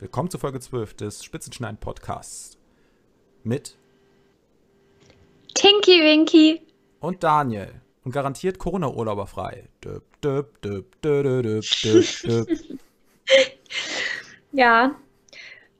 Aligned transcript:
Willkommen 0.00 0.28
zu 0.28 0.38
Folge 0.38 0.58
12 0.58 0.94
des 0.94 1.22
Spitzenschneiden 1.22 1.78
Podcasts 1.78 2.58
mit 3.44 3.76
Tinky 5.54 6.02
Winky 6.02 6.66
und 6.98 7.22
Daniel 7.22 7.80
und 8.02 8.10
garantiert 8.10 8.58
Corona-Urlauberfrei. 8.58 9.68
Döp, 9.84 10.02
döp, 10.20 10.60
döp, 10.62 11.00
döp, 11.00 11.42
döp, 11.42 12.04
döp, 12.24 12.48
Ja. 14.52 14.96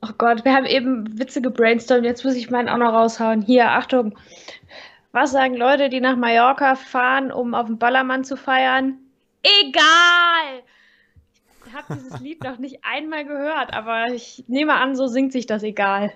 Oh 0.00 0.12
Gott, 0.16 0.44
wir 0.44 0.54
haben 0.54 0.66
eben 0.66 1.18
Witze 1.18 1.42
gebrainstormt. 1.42 2.04
Jetzt 2.04 2.24
muss 2.24 2.34
ich 2.34 2.50
meinen 2.50 2.68
auch 2.68 2.78
noch 2.78 2.92
raushauen. 2.92 3.42
Hier, 3.42 3.68
Achtung. 3.72 4.16
Was 5.10 5.32
sagen 5.32 5.54
Leute, 5.56 5.88
die 5.88 6.00
nach 6.00 6.16
Mallorca 6.16 6.76
fahren, 6.76 7.32
um 7.32 7.52
auf 7.52 7.66
dem 7.66 7.78
Ballermann 7.78 8.22
zu 8.22 8.36
feiern? 8.36 8.96
Egal! 9.42 10.62
Ich 11.74 11.82
habe 11.82 12.00
dieses 12.00 12.20
Lied 12.20 12.44
noch 12.44 12.58
nicht 12.58 12.84
einmal 12.84 13.24
gehört, 13.24 13.74
aber 13.74 14.06
ich 14.14 14.44
nehme 14.46 14.74
an, 14.74 14.94
so 14.94 15.08
singt 15.08 15.32
sich 15.32 15.46
das 15.46 15.64
egal. 15.64 16.12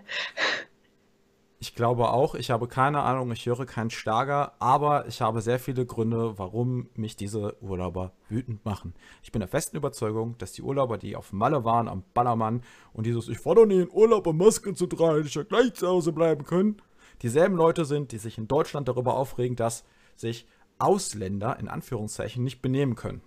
Ich 1.58 1.74
glaube 1.74 2.10
auch, 2.10 2.36
ich 2.36 2.52
habe 2.52 2.68
keine 2.68 3.02
Ahnung, 3.02 3.32
ich 3.32 3.44
höre 3.44 3.66
keinen 3.66 3.90
Schlager, 3.90 4.52
aber 4.60 5.08
ich 5.08 5.20
habe 5.20 5.40
sehr 5.40 5.58
viele 5.58 5.84
Gründe, 5.84 6.38
warum 6.38 6.88
mich 6.94 7.16
diese 7.16 7.60
Urlauber 7.60 8.12
wütend 8.28 8.64
machen. 8.64 8.94
Ich 9.24 9.32
bin 9.32 9.40
der 9.40 9.48
festen 9.48 9.76
Überzeugung, 9.76 10.38
dass 10.38 10.52
die 10.52 10.62
Urlauber, 10.62 10.96
die 10.96 11.16
auf 11.16 11.32
Malle 11.32 11.64
waren, 11.64 11.88
am 11.88 12.04
Ballermann 12.14 12.62
und 12.92 13.06
dieses 13.06 13.28
Ich 13.28 13.40
fahre 13.40 13.56
doch 13.56 13.66
nie 13.66 13.80
in 13.80 13.90
Urlaub, 13.90 14.28
um 14.28 14.36
Maske 14.36 14.74
zu 14.74 14.86
tragen, 14.86 15.27
ich 15.27 15.34
ja 15.34 15.42
gleich 15.42 15.74
zu 15.74 15.88
Hause 15.88 16.12
bleiben 16.12 16.44
können, 16.44 16.77
dieselben 17.22 17.56
Leute 17.56 17.84
sind, 17.84 18.12
die 18.12 18.18
sich 18.18 18.38
in 18.38 18.46
Deutschland 18.46 18.86
darüber 18.86 19.16
aufregen, 19.16 19.56
dass 19.56 19.84
sich 20.14 20.46
Ausländer 20.78 21.58
in 21.58 21.66
Anführungszeichen 21.66 22.44
nicht 22.44 22.62
benehmen 22.62 22.94
können. 22.94 23.22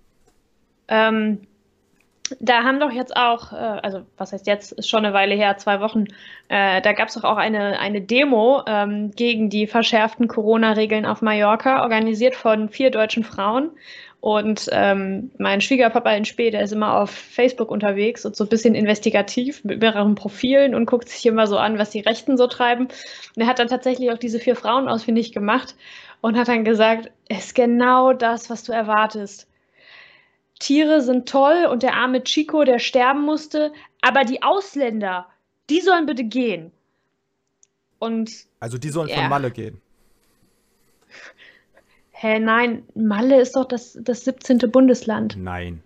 Ähm, 0.87 1.47
da 2.39 2.63
haben 2.63 2.79
doch 2.79 2.91
jetzt 2.91 3.15
auch, 3.15 3.51
äh, 3.53 3.55
also 3.55 4.01
was 4.17 4.33
heißt 4.33 4.47
jetzt, 4.47 4.71
ist 4.73 4.89
schon 4.89 5.05
eine 5.05 5.13
Weile 5.13 5.35
her, 5.35 5.57
zwei 5.57 5.79
Wochen, 5.79 6.05
äh, 6.49 6.81
da 6.81 6.93
gab 6.93 7.09
es 7.09 7.15
doch 7.15 7.23
auch 7.23 7.37
eine, 7.37 7.79
eine 7.79 8.01
Demo 8.01 8.63
ähm, 8.67 9.11
gegen 9.11 9.49
die 9.49 9.67
verschärften 9.67 10.27
Corona-Regeln 10.27 11.05
auf 11.05 11.21
Mallorca, 11.21 11.83
organisiert 11.83 12.35
von 12.35 12.69
vier 12.69 12.91
deutschen 12.91 13.23
Frauen. 13.23 13.71
Und 14.21 14.69
ähm, 14.71 15.31
mein 15.39 15.61
Schwiegerpapa 15.61 16.11
in 16.11 16.25
Spee, 16.25 16.51
der 16.51 16.61
ist 16.61 16.73
immer 16.73 16.99
auf 17.01 17.09
Facebook 17.09 17.71
unterwegs 17.71 18.23
und 18.23 18.35
so 18.35 18.43
ein 18.43 18.49
bisschen 18.49 18.75
investigativ 18.75 19.63
mit 19.63 19.81
mehreren 19.81 20.13
Profilen 20.13 20.75
und 20.75 20.85
guckt 20.85 21.09
sich 21.09 21.25
immer 21.25 21.47
so 21.47 21.57
an, 21.57 21.79
was 21.79 21.89
die 21.89 22.01
Rechten 22.01 22.37
so 22.37 22.45
treiben. 22.45 22.83
Und 23.35 23.41
er 23.41 23.47
hat 23.47 23.57
dann 23.57 23.67
tatsächlich 23.67 24.11
auch 24.11 24.19
diese 24.19 24.39
vier 24.39 24.55
Frauen 24.55 24.87
ausfindig 24.87 25.33
gemacht 25.33 25.75
und 26.21 26.37
hat 26.37 26.49
dann 26.49 26.63
gesagt, 26.63 27.09
es 27.29 27.47
ist 27.47 27.55
genau 27.55 28.13
das, 28.13 28.51
was 28.51 28.61
du 28.61 28.71
erwartest 28.71 29.47
Tiere 30.61 31.01
sind 31.01 31.27
toll 31.27 31.65
und 31.69 31.83
der 31.83 31.95
arme 31.95 32.23
Chico, 32.23 32.63
der 32.63 32.79
sterben 32.79 33.23
musste, 33.23 33.73
aber 34.01 34.23
die 34.23 34.43
Ausländer, 34.43 35.27
die 35.69 35.81
sollen 35.81 36.05
bitte 36.05 36.23
gehen. 36.23 36.71
Und 37.99 38.31
also 38.59 38.77
die 38.77 38.89
sollen 38.89 39.09
ja. 39.09 39.15
von 39.15 39.29
Malle 39.29 39.51
gehen. 39.51 39.81
Hä, 42.11 42.39
nein, 42.39 42.85
Malle 42.93 43.41
ist 43.41 43.55
doch 43.55 43.65
das, 43.65 43.97
das 44.01 44.23
17. 44.23 44.59
Bundesland. 44.71 45.35
Nein. 45.37 45.83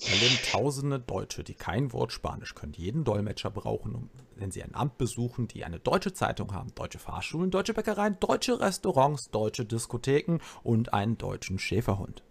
Da 0.00 0.12
leben 0.12 0.38
tausende 0.50 1.00
Deutsche, 1.00 1.44
die 1.44 1.54
kein 1.54 1.92
Wort 1.92 2.12
Spanisch 2.12 2.54
können, 2.54 2.72
die 2.72 2.82
jeden 2.82 3.04
Dolmetscher 3.04 3.50
brauchen, 3.50 3.94
um, 3.94 4.10
wenn 4.36 4.50
sie 4.50 4.62
ein 4.62 4.74
Amt 4.74 4.98
besuchen, 4.98 5.48
die 5.48 5.64
eine 5.64 5.78
deutsche 5.78 6.12
Zeitung 6.12 6.52
haben, 6.52 6.74
deutsche 6.74 6.98
Fahrschulen, 6.98 7.50
deutsche 7.50 7.74
Bäckereien, 7.74 8.18
deutsche 8.20 8.60
Restaurants, 8.60 9.30
deutsche 9.30 9.64
Diskotheken 9.64 10.38
und 10.62 10.92
einen 10.92 11.16
deutschen 11.16 11.58
Schäferhund 11.58 12.22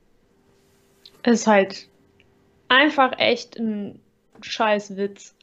ist 1.23 1.47
halt 1.47 1.89
einfach 2.67 3.13
echt 3.17 3.57
ein 3.57 3.99
scheiß 4.41 4.97
Witz. 4.97 5.35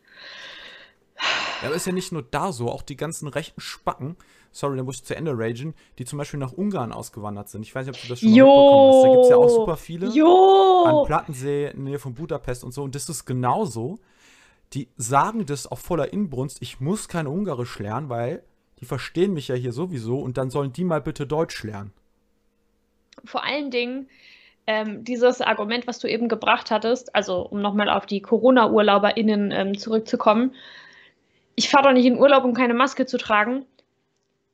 Ja, 1.62 1.68
aber 1.68 1.76
ist 1.76 1.86
ja 1.86 1.92
nicht 1.92 2.12
nur 2.12 2.22
da 2.22 2.52
so, 2.52 2.70
auch 2.70 2.82
die 2.82 2.96
ganzen 2.96 3.28
rechten 3.28 3.60
Spacken, 3.60 4.16
sorry, 4.52 4.76
da 4.76 4.82
muss 4.82 4.96
ich 4.96 5.04
zu 5.04 5.14
Ende 5.14 5.32
ragen, 5.36 5.74
die 5.98 6.04
zum 6.04 6.18
Beispiel 6.18 6.40
nach 6.40 6.52
Ungarn 6.52 6.92
ausgewandert 6.92 7.48
sind. 7.48 7.62
Ich 7.62 7.74
weiß 7.74 7.86
nicht, 7.86 7.96
ob 7.96 8.02
du 8.02 8.08
das 8.08 8.20
schon 8.20 8.30
mal 8.30 8.36
mitbekommen 8.36 8.94
hast. 8.94 9.04
Da 9.04 9.08
gibt 9.10 9.24
es 9.24 9.30
ja 9.30 9.36
auch 9.36 9.48
super 9.48 9.76
viele. 9.76 10.08
Jo. 10.08 10.84
An 10.86 11.06
Plattensee 11.06 11.66
in 11.66 11.76
der 11.76 11.90
Nähe 11.90 11.98
von 11.98 12.14
Budapest 12.14 12.64
und 12.64 12.72
so. 12.72 12.82
Und 12.82 12.94
das 12.94 13.08
ist 13.08 13.26
genauso. 13.26 13.98
Die 14.72 14.88
sagen 14.96 15.46
das 15.46 15.66
auf 15.66 15.80
voller 15.80 16.12
Inbrunst, 16.12 16.62
ich 16.62 16.80
muss 16.80 17.08
kein 17.08 17.26
Ungarisch 17.26 17.78
lernen, 17.80 18.08
weil 18.08 18.44
die 18.78 18.84
verstehen 18.84 19.34
mich 19.34 19.48
ja 19.48 19.56
hier 19.56 19.72
sowieso 19.72 20.20
und 20.20 20.38
dann 20.38 20.50
sollen 20.50 20.72
die 20.72 20.84
mal 20.84 21.00
bitte 21.00 21.26
Deutsch 21.26 21.64
lernen. 21.64 21.92
Vor 23.24 23.44
allen 23.44 23.70
Dingen, 23.72 24.08
ähm, 24.66 25.04
dieses 25.04 25.40
Argument, 25.40 25.86
was 25.86 25.98
du 25.98 26.08
eben 26.08 26.28
gebracht 26.28 26.70
hattest, 26.70 27.14
also 27.14 27.42
um 27.42 27.60
nochmal 27.60 27.88
auf 27.88 28.06
die 28.06 28.20
Corona-UrlauberInnen 28.20 29.50
ähm, 29.52 29.78
zurückzukommen, 29.78 30.54
ich 31.56 31.68
fahre 31.68 31.88
doch 31.88 31.92
nicht 31.92 32.06
in 32.06 32.18
Urlaub, 32.18 32.44
um 32.44 32.54
keine 32.54 32.74
Maske 32.74 33.06
zu 33.06 33.18
tragen. 33.18 33.66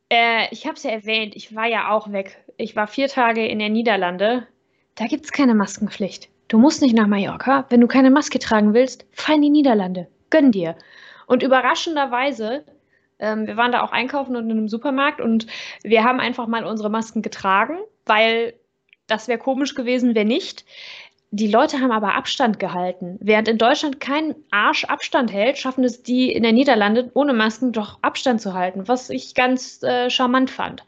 Äh, 0.08 0.48
ich 0.50 0.66
habe 0.66 0.76
es 0.76 0.82
ja 0.82 0.90
erwähnt, 0.90 1.36
ich 1.36 1.54
war 1.54 1.66
ja 1.66 1.90
auch 1.90 2.10
weg. 2.12 2.42
Ich 2.56 2.74
war 2.74 2.86
vier 2.86 3.08
Tage 3.08 3.46
in 3.46 3.58
der 3.58 3.68
Niederlande. 3.68 4.46
Da 4.94 5.06
gibt 5.06 5.24
es 5.24 5.32
keine 5.32 5.54
Maskenpflicht. 5.54 6.28
Du 6.48 6.58
musst 6.58 6.80
nicht 6.80 6.96
nach 6.96 7.06
Mallorca. 7.06 7.66
Wenn 7.68 7.80
du 7.80 7.86
keine 7.86 8.10
Maske 8.10 8.38
tragen 8.38 8.72
willst, 8.72 9.06
fahr 9.12 9.34
in 9.34 9.42
die 9.42 9.50
Niederlande. 9.50 10.08
Gönn 10.30 10.52
dir. 10.52 10.76
Und 11.26 11.42
überraschenderweise, 11.42 12.64
ähm, 13.18 13.46
wir 13.46 13.56
waren 13.56 13.72
da 13.72 13.82
auch 13.82 13.92
einkaufen 13.92 14.36
und 14.36 14.50
in 14.50 14.58
einem 14.58 14.68
Supermarkt 14.68 15.20
und 15.20 15.46
wir 15.82 16.04
haben 16.04 16.20
einfach 16.20 16.46
mal 16.46 16.64
unsere 16.64 16.90
Masken 16.90 17.22
getragen, 17.22 17.78
weil 18.04 18.54
das 19.06 19.28
wäre 19.28 19.38
komisch 19.38 19.74
gewesen, 19.74 20.14
wenn 20.14 20.28
nicht. 20.28 20.64
Die 21.30 21.48
Leute 21.48 21.80
haben 21.80 21.90
aber 21.90 22.14
Abstand 22.14 22.58
gehalten. 22.58 23.18
Während 23.20 23.48
in 23.48 23.58
Deutschland 23.58 24.00
kein 24.00 24.34
Arsch 24.50 24.84
Abstand 24.84 25.32
hält, 25.32 25.58
schaffen 25.58 25.84
es 25.84 26.02
die 26.02 26.32
in 26.32 26.42
der 26.42 26.52
Niederlande 26.52 27.10
ohne 27.14 27.32
Masken 27.32 27.72
doch 27.72 27.98
Abstand 28.02 28.40
zu 28.40 28.54
halten, 28.54 28.86
was 28.88 29.10
ich 29.10 29.34
ganz 29.34 29.82
äh, 29.82 30.08
charmant 30.08 30.50
fand 30.50 30.84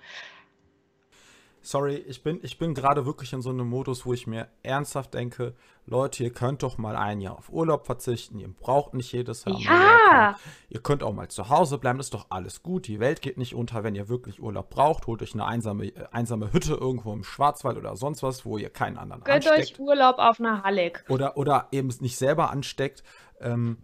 sorry, 1.69 1.97
ich 1.97 2.23
bin, 2.23 2.41
ich 2.43 2.57
bin 2.57 2.73
gerade 2.73 3.05
wirklich 3.05 3.35
in 3.35 3.43
so 3.43 3.51
einem 3.51 3.69
Modus, 3.69 4.07
wo 4.07 4.15
ich 4.15 4.27
mir 4.27 4.49
ernsthaft 4.63 5.13
denke, 5.13 5.55
Leute, 5.85 6.25
ihr 6.25 6.33
könnt 6.33 6.63
doch 6.63 6.79
mal 6.79 6.97
ein 6.97 7.21
Jahr 7.21 7.37
auf 7.37 7.51
Urlaub 7.51 7.85
verzichten, 7.85 8.39
ihr 8.39 8.49
braucht 8.49 8.95
nicht 8.95 9.13
jedes 9.13 9.45
Jahr. 9.45 9.61
Ja. 9.61 10.39
Ihr 10.71 10.81
könnt 10.81 11.03
auch 11.03 11.13
mal 11.13 11.29
zu 11.29 11.51
Hause 11.51 11.77
bleiben, 11.77 12.01
ist 12.01 12.15
doch 12.15 12.27
alles 12.31 12.63
gut, 12.63 12.87
die 12.87 13.01
Welt 13.01 13.21
geht 13.21 13.37
nicht 13.37 13.55
unter, 13.55 13.85
wenn 13.85 13.95
ihr 13.95 14.09
wirklich 14.09 14.41
Urlaub 14.43 14.71
braucht, 14.71 15.07
holt 15.07 15.21
euch 15.21 15.35
eine 15.35 15.45
einsame, 15.45 15.89
äh, 15.89 16.07
einsame 16.11 16.55
Hütte 16.55 16.73
irgendwo 16.73 17.13
im 17.13 17.23
Schwarzwald 17.23 17.77
oder 17.77 17.97
sonst 17.97 18.23
was, 18.23 18.47
wo 18.47 18.57
ihr 18.57 18.71
keinen 18.71 18.97
anderen 18.97 19.23
Gönnt 19.23 19.47
ansteckt. 19.47 19.79
euch 19.79 19.79
Urlaub 19.79 20.19
auf 20.19 20.41
einer 20.41 20.63
Hallig. 20.63 21.05
Oder, 21.11 21.37
oder 21.37 21.69
eben 21.71 21.89
nicht 22.01 22.17
selber 22.17 22.51
ansteckt. 22.51 23.03
Ähm, 23.41 23.77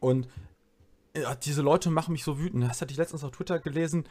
und 0.00 0.28
ja, 1.14 1.34
diese 1.34 1.62
Leute 1.62 1.90
machen 1.90 2.12
mich 2.12 2.24
so 2.24 2.38
wütend. 2.38 2.64
Das 2.64 2.80
hatte 2.80 2.92
ich 2.92 2.98
letztens 2.98 3.24
auf 3.24 3.32
Twitter 3.32 3.58
gelesen 3.58 4.06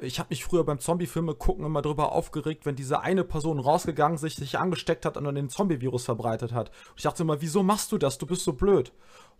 ich 0.00 0.18
habe 0.18 0.28
mich 0.30 0.44
früher 0.44 0.64
beim 0.64 0.78
Zombie-Filme 0.78 1.34
gucken 1.34 1.64
immer 1.64 1.82
darüber 1.82 2.12
aufgeregt, 2.12 2.66
wenn 2.66 2.76
diese 2.76 3.00
eine 3.00 3.24
Person 3.24 3.58
rausgegangen 3.58 4.18
sich, 4.18 4.34
sich 4.34 4.58
angesteckt 4.58 5.04
hat 5.04 5.16
und 5.16 5.24
dann 5.24 5.34
den 5.34 5.48
Zombie-Virus 5.48 6.04
verbreitet 6.04 6.52
hat. 6.52 6.70
Und 6.70 6.94
ich 6.96 7.02
dachte 7.02 7.22
immer, 7.22 7.40
wieso 7.40 7.62
machst 7.62 7.92
du 7.92 7.98
das? 7.98 8.18
Du 8.18 8.26
bist 8.26 8.44
so 8.44 8.52
blöd. 8.52 8.92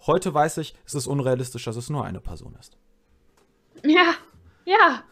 Heute 0.06 0.32
weiß 0.32 0.58
ich, 0.58 0.74
es 0.84 0.94
ist 0.94 1.06
unrealistisch, 1.06 1.64
dass 1.64 1.76
es 1.76 1.90
nur 1.90 2.04
eine 2.04 2.20
Person 2.20 2.56
ist. 2.58 2.76
Ja, 3.84 4.14
ja. 4.64 5.02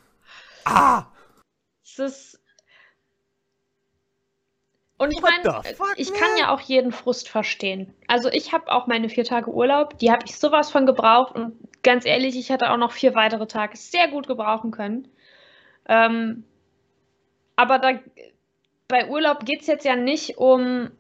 Ah! 0.64 1.06
Es 1.82 1.98
ist. 1.98 2.40
Und 4.98 5.12
ich 5.12 5.22
meine, 5.22 5.62
ich 5.96 6.12
kann 6.12 6.36
ja 6.38 6.52
auch 6.52 6.60
jeden 6.60 6.90
Frust 6.90 7.28
verstehen. 7.28 7.94
Also 8.08 8.28
ich 8.30 8.52
habe 8.52 8.72
auch 8.72 8.88
meine 8.88 9.08
vier 9.08 9.24
Tage 9.24 9.48
Urlaub, 9.50 9.96
die 9.98 10.10
habe 10.10 10.24
ich 10.26 10.36
sowas 10.36 10.72
von 10.72 10.86
gebraucht 10.86 11.36
und 11.36 11.56
ganz 11.84 12.04
ehrlich, 12.04 12.36
ich 12.36 12.50
hätte 12.50 12.70
auch 12.70 12.76
noch 12.76 12.90
vier 12.90 13.14
weitere 13.14 13.46
Tage 13.46 13.76
sehr 13.76 14.08
gut 14.08 14.26
gebrauchen 14.26 14.72
können. 14.72 15.06
Ähm, 15.88 16.44
aber 17.56 17.78
da, 17.78 17.98
bei 18.86 19.08
Urlaub 19.08 19.44
geht 19.44 19.62
es 19.62 19.66
jetzt 19.66 19.84
ja 19.84 19.96
nicht 19.96 20.38
um 20.38 20.90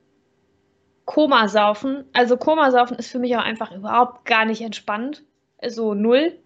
Komasaufen. 1.04 2.04
Also 2.12 2.36
Komasaufen 2.36 2.98
ist 2.98 3.10
für 3.10 3.18
mich 3.18 3.36
auch 3.36 3.42
einfach 3.42 3.72
überhaupt 3.72 4.24
gar 4.24 4.44
nicht 4.44 4.60
entspannt. 4.60 5.22
So 5.66 5.94
null. 5.94 6.38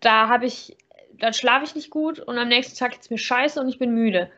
Da 0.00 0.28
habe 0.28 0.46
ich, 0.46 0.76
dann 1.18 1.32
schlafe 1.32 1.64
ich 1.64 1.74
nicht 1.74 1.90
gut 1.90 2.20
und 2.20 2.38
am 2.38 2.48
nächsten 2.48 2.78
Tag 2.78 2.92
geht 2.92 3.00
es 3.00 3.10
mir 3.10 3.18
scheiße 3.18 3.60
und 3.60 3.68
ich 3.68 3.78
bin 3.78 3.94
müde. 3.94 4.30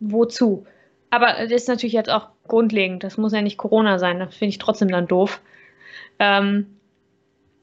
Wozu? 0.00 0.66
Aber 1.10 1.28
das 1.32 1.50
ist 1.50 1.68
natürlich 1.68 1.92
jetzt 1.92 2.10
auch 2.10 2.28
grundlegend. 2.46 3.04
Das 3.04 3.16
muss 3.16 3.32
ja 3.32 3.42
nicht 3.42 3.56
Corona 3.56 3.98
sein. 3.98 4.18
Das 4.18 4.36
finde 4.36 4.50
ich 4.50 4.58
trotzdem 4.58 4.88
dann 4.88 5.06
doof. 5.06 5.40
Ähm, 6.18 6.78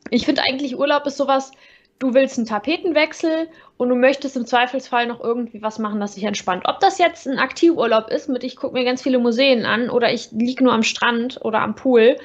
ich 0.10 0.26
finde 0.26 0.42
eigentlich 0.44 0.78
Urlaub 0.78 1.06
ist 1.06 1.18
sowas, 1.18 1.52
du 2.00 2.14
willst 2.14 2.38
einen 2.38 2.48
Tapetenwechsel 2.48 3.50
und 3.78 3.90
du 3.90 3.96
möchtest 3.96 4.38
im 4.38 4.46
Zweifelsfall 4.46 5.08
noch 5.08 5.20
irgendwie 5.22 5.62
was 5.62 5.80
machen, 5.80 6.00
das 6.00 6.16
dich 6.16 6.24
entspannt. 6.24 6.64
Ob 6.68 6.80
das 6.80 6.98
jetzt 6.98 7.28
ein 7.28 7.40
Aktivurlaub 7.40 8.10
ist, 8.10 8.30
mit 8.30 8.44
ich 8.44 8.56
gucke 8.56 8.74
mir 8.74 8.86
ganz 8.86 9.02
viele 9.02 9.20
Museen 9.20 9.66
an 9.66 9.90
oder 9.90 10.12
ich 10.12 10.32
liege 10.32 10.64
nur 10.64 10.74
am 10.74 10.84
Strand 10.84 11.40
oder 11.44 11.62
am 11.62 11.76
Pool, 11.76 12.18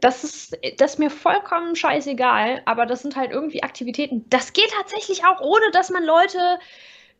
das 0.00 0.24
ist, 0.24 0.58
das 0.78 0.94
ist 0.94 0.98
mir 0.98 1.10
vollkommen 1.10 1.76
scheißegal, 1.76 2.62
aber 2.66 2.84
das 2.84 3.02
sind 3.02 3.16
halt 3.16 3.30
irgendwie 3.30 3.62
Aktivitäten. 3.62 4.26
Das 4.28 4.52
geht 4.52 4.70
tatsächlich 4.76 5.24
auch, 5.24 5.40
ohne 5.40 5.70
dass 5.72 5.90
man 5.90 6.04
Leute 6.04 6.58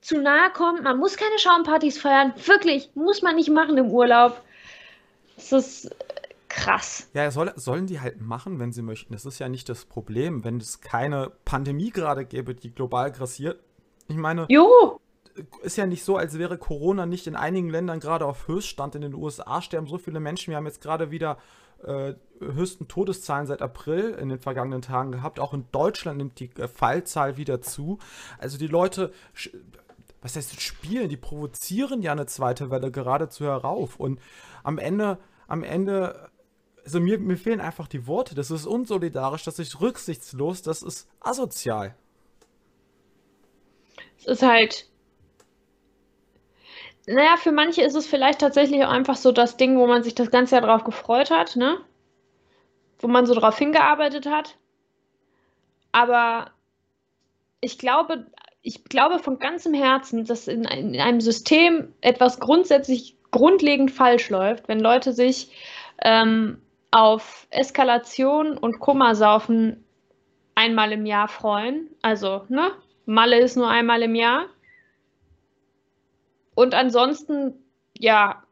zu 0.00 0.18
nahe 0.18 0.50
kommt. 0.50 0.82
Man 0.82 0.98
muss 0.98 1.16
keine 1.16 1.38
Schaumpartys 1.38 1.98
feiern. 1.98 2.34
Wirklich, 2.44 2.90
muss 2.94 3.22
man 3.22 3.36
nicht 3.36 3.48
machen 3.48 3.78
im 3.78 3.90
Urlaub. 3.90 4.42
Das 5.36 5.52
ist 5.52 5.90
krass. 6.54 7.08
Ja, 7.14 7.30
soll, 7.30 7.52
sollen 7.56 7.86
die 7.86 8.00
halt 8.00 8.20
machen, 8.20 8.58
wenn 8.58 8.72
sie 8.72 8.82
möchten. 8.82 9.12
Das 9.12 9.26
ist 9.26 9.38
ja 9.38 9.48
nicht 9.48 9.68
das 9.68 9.84
Problem, 9.84 10.44
wenn 10.44 10.58
es 10.58 10.80
keine 10.80 11.32
Pandemie 11.44 11.90
gerade 11.90 12.24
gäbe, 12.24 12.54
die 12.54 12.72
global 12.72 13.10
grassiert. 13.10 13.60
Ich 14.08 14.16
meine, 14.16 14.46
jo. 14.48 15.00
ist 15.62 15.76
ja 15.76 15.86
nicht 15.86 16.04
so, 16.04 16.16
als 16.16 16.38
wäre 16.38 16.58
Corona 16.58 17.06
nicht 17.06 17.26
in 17.26 17.36
einigen 17.36 17.70
Ländern 17.70 18.00
gerade 18.00 18.26
auf 18.26 18.46
Höchststand. 18.46 18.94
In 18.94 19.02
den 19.02 19.14
USA 19.14 19.60
sterben 19.62 19.86
so 19.86 19.98
viele 19.98 20.20
Menschen. 20.20 20.50
Wir 20.50 20.56
haben 20.56 20.66
jetzt 20.66 20.80
gerade 20.80 21.10
wieder 21.10 21.38
äh, 21.82 22.14
höchsten 22.40 22.88
Todeszahlen 22.88 23.46
seit 23.46 23.62
April 23.62 24.10
in 24.20 24.28
den 24.28 24.38
vergangenen 24.38 24.82
Tagen 24.82 25.12
gehabt. 25.12 25.40
Auch 25.40 25.54
in 25.54 25.66
Deutschland 25.72 26.18
nimmt 26.18 26.38
die 26.38 26.50
äh, 26.56 26.68
Fallzahl 26.68 27.36
wieder 27.36 27.60
zu. 27.62 27.98
Also 28.38 28.58
die 28.58 28.68
Leute, 28.68 29.12
was 30.22 30.36
heißt 30.36 30.60
spielen, 30.60 31.08
die 31.08 31.16
provozieren 31.16 32.00
ja 32.00 32.12
eine 32.12 32.26
zweite 32.26 32.70
Welle 32.70 32.90
geradezu 32.90 33.44
herauf. 33.44 33.98
Und 33.98 34.20
am 34.62 34.78
Ende, 34.78 35.18
am 35.48 35.62
Ende, 35.62 36.30
also 36.84 37.00
mir, 37.00 37.18
mir 37.18 37.36
fehlen 37.36 37.60
einfach 37.60 37.88
die 37.88 38.06
Worte. 38.06 38.34
Das 38.34 38.50
ist 38.50 38.66
unsolidarisch, 38.66 39.44
das 39.44 39.58
ist 39.58 39.80
rücksichtslos, 39.80 40.62
das 40.62 40.82
ist 40.82 41.08
asozial. 41.20 41.94
Es 44.18 44.26
ist 44.26 44.42
halt 44.42 44.86
naja, 47.06 47.36
für 47.36 47.52
manche 47.52 47.82
ist 47.82 47.94
es 47.94 48.06
vielleicht 48.06 48.40
tatsächlich 48.40 48.82
auch 48.84 48.90
einfach 48.90 49.16
so 49.16 49.30
das 49.30 49.56
Ding, 49.56 49.78
wo 49.78 49.86
man 49.86 50.02
sich 50.02 50.14
das 50.14 50.30
ganze 50.30 50.54
Jahr 50.54 50.64
drauf 50.64 50.84
gefreut 50.84 51.30
hat, 51.30 51.56
ne? 51.56 51.78
Wo 52.98 53.08
man 53.08 53.26
so 53.26 53.34
drauf 53.34 53.58
hingearbeitet 53.58 54.26
hat. 54.26 54.56
Aber 55.92 56.50
ich 57.60 57.78
glaube, 57.78 58.26
ich 58.62 58.84
glaube 58.84 59.18
von 59.18 59.38
ganzem 59.38 59.74
Herzen, 59.74 60.24
dass 60.24 60.48
in, 60.48 60.64
in 60.64 60.98
einem 60.98 61.20
System 61.20 61.92
etwas 62.00 62.40
grundsätzlich 62.40 63.16
grundlegend 63.30 63.90
falsch 63.90 64.30
läuft, 64.30 64.68
wenn 64.68 64.80
Leute 64.80 65.12
sich 65.12 65.52
ähm, 66.02 66.62
auf 66.94 67.48
Eskalation 67.50 68.56
und 68.56 68.78
Kummersaufen 68.78 69.84
einmal 70.54 70.92
im 70.92 71.06
Jahr 71.06 71.26
freuen. 71.26 71.88
Also, 72.02 72.44
ne? 72.48 72.70
Malle 73.04 73.40
ist 73.40 73.56
nur 73.56 73.68
einmal 73.68 74.00
im 74.02 74.14
Jahr. 74.14 74.46
Und 76.54 76.72
ansonsten, 76.72 77.54
ja, 77.98 78.44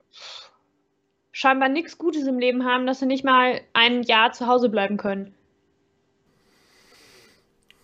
scheinbar 1.30 1.68
nichts 1.68 1.98
Gutes 1.98 2.26
im 2.26 2.40
Leben 2.40 2.64
haben, 2.64 2.84
dass 2.84 2.98
sie 2.98 3.06
nicht 3.06 3.22
mal 3.24 3.60
ein 3.74 4.02
Jahr 4.02 4.32
zu 4.32 4.48
Hause 4.48 4.70
bleiben 4.70 4.96
können. 4.96 5.32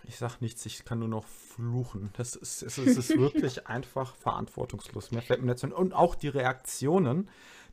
Ich 0.09 0.17
sag 0.17 0.41
nichts, 0.41 0.67
ich 0.67 0.85
kann 0.85 0.99
nur 0.99 1.07
noch 1.07 1.27
fluchen. 1.29 2.11
Das 2.17 2.35
ist, 2.35 2.63
es 2.63 2.79
ist 2.79 3.11
wirklich 3.17 3.69
einfach 3.69 4.17
verantwortungslos. 4.17 5.13
Mehr 5.13 5.23
fällt 5.23 5.41
mir 5.41 5.53
nicht 5.53 5.63
Und 5.63 5.93
auch 5.93 6.17
die 6.17 6.27
Reaktionen 6.27 7.29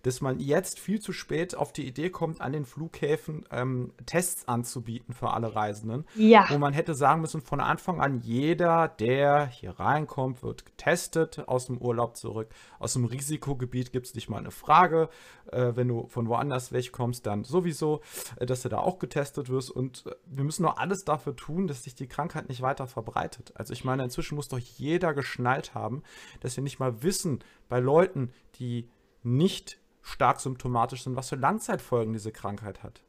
dass 0.05 0.21
man 0.21 0.39
jetzt 0.39 0.79
viel 0.79 1.01
zu 1.01 1.13
spät 1.13 1.55
auf 1.55 1.73
die 1.73 1.87
Idee 1.87 2.11
kommt, 2.11 2.39
an 2.39 2.53
den 2.53 2.65
Flughäfen 2.65 3.43
ähm, 3.49 3.91
Tests 4.05 4.47
anzubieten 4.47 5.15
für 5.15 5.31
alle 5.31 5.55
Reisenden. 5.55 6.05
Ja. 6.13 6.45
Wo 6.49 6.59
man 6.59 6.73
hätte 6.73 6.93
sagen 6.93 7.21
müssen, 7.21 7.41
von 7.41 7.59
Anfang 7.59 7.99
an, 7.99 8.19
jeder, 8.19 8.87
der 8.87 9.47
hier 9.47 9.71
reinkommt, 9.79 10.43
wird 10.43 10.63
getestet 10.63 11.47
aus 11.47 11.65
dem 11.65 11.79
Urlaub 11.79 12.17
zurück. 12.17 12.49
Aus 12.77 12.93
dem 12.93 13.05
Risikogebiet 13.05 13.91
gibt 13.91 14.05
es 14.05 14.13
nicht 14.13 14.29
mal 14.29 14.37
eine 14.37 14.51
Frage. 14.51 15.09
Äh, 15.51 15.71
wenn 15.75 15.87
du 15.87 16.05
von 16.07 16.27
woanders 16.27 16.71
wegkommst, 16.71 17.25
dann 17.25 17.43
sowieso, 17.43 18.01
äh, 18.35 18.45
dass 18.45 18.61
du 18.61 18.69
da 18.69 18.77
auch 18.77 18.99
getestet 18.99 19.49
wirst. 19.49 19.71
Und 19.71 20.05
äh, 20.05 20.11
wir 20.27 20.43
müssen 20.43 20.61
nur 20.61 20.79
alles 20.79 21.03
dafür 21.03 21.35
tun, 21.35 21.65
dass 21.65 21.83
sich 21.83 21.95
die 21.95 22.07
Krankheit 22.07 22.47
nicht 22.47 22.61
weiter 22.61 22.85
verbreitet. 22.85 23.53
Also 23.55 23.73
ich 23.73 23.83
meine, 23.83 24.03
inzwischen 24.03 24.35
muss 24.35 24.49
doch 24.49 24.59
jeder 24.59 25.15
geschnallt 25.15 25.73
haben, 25.73 26.03
dass 26.41 26.55
wir 26.57 26.63
nicht 26.63 26.79
mal 26.79 27.01
wissen, 27.01 27.39
bei 27.69 27.79
Leuten, 27.79 28.31
die 28.59 28.87
nicht 29.23 29.79
stark 30.05 30.39
symptomatisch 30.39 31.03
sind, 31.03 31.15
was 31.15 31.29
für 31.29 31.35
Langzeitfolgen 31.35 32.13
diese 32.13 32.31
Krankheit 32.31 32.83
hat. 32.83 33.01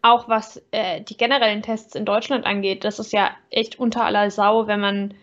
Auch 0.00 0.28
was 0.28 0.62
äh, 0.70 1.02
die 1.02 1.16
generellen 1.16 1.62
Tests 1.62 1.94
in 1.94 2.06
Deutschland 2.06 2.46
angeht, 2.46 2.84
das 2.84 2.98
ist 2.98 3.12
ja 3.12 3.30
echt 3.50 3.78
unter 3.78 4.04
aller 4.04 4.30
Sau, 4.30 4.66
wenn 4.66 4.80
man 4.80 5.14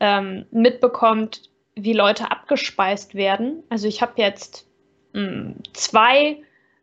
ähm, 0.00 0.44
mitbekommt, 0.50 1.48
wie 1.74 1.94
Leute 1.94 2.30
abgespeist 2.30 3.14
werden. 3.14 3.62
Also 3.70 3.88
ich 3.88 4.02
habe 4.02 4.12
jetzt 4.16 4.68
mh, 5.14 5.22
hm, 5.22 5.56
zwei, 5.72 6.42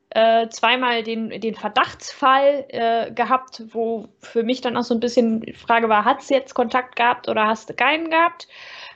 äh, 0.10 0.50
zweimal 0.50 1.04
den, 1.04 1.30
den 1.30 1.54
Verdachtsfall 1.54 2.66
äh, 2.70 3.12
gehabt, 3.12 3.64
wo 3.68 4.08
für 4.20 4.44
mich 4.44 4.62
dann 4.62 4.76
auch 4.76 4.84
so 4.84 4.96
ein 4.96 5.00
bisschen 5.00 5.42
die 5.42 5.54
Frage 5.54 5.88
war, 5.88 6.04
hat 6.04 6.22
es 6.22 6.30
jetzt 6.30 6.56
Kontakt 6.56 6.96
gehabt 6.96 7.30
oder 7.30 7.46
hast 7.46 7.70
du 7.70 7.74
keinen 7.76 8.10
gehabt? 8.10 8.48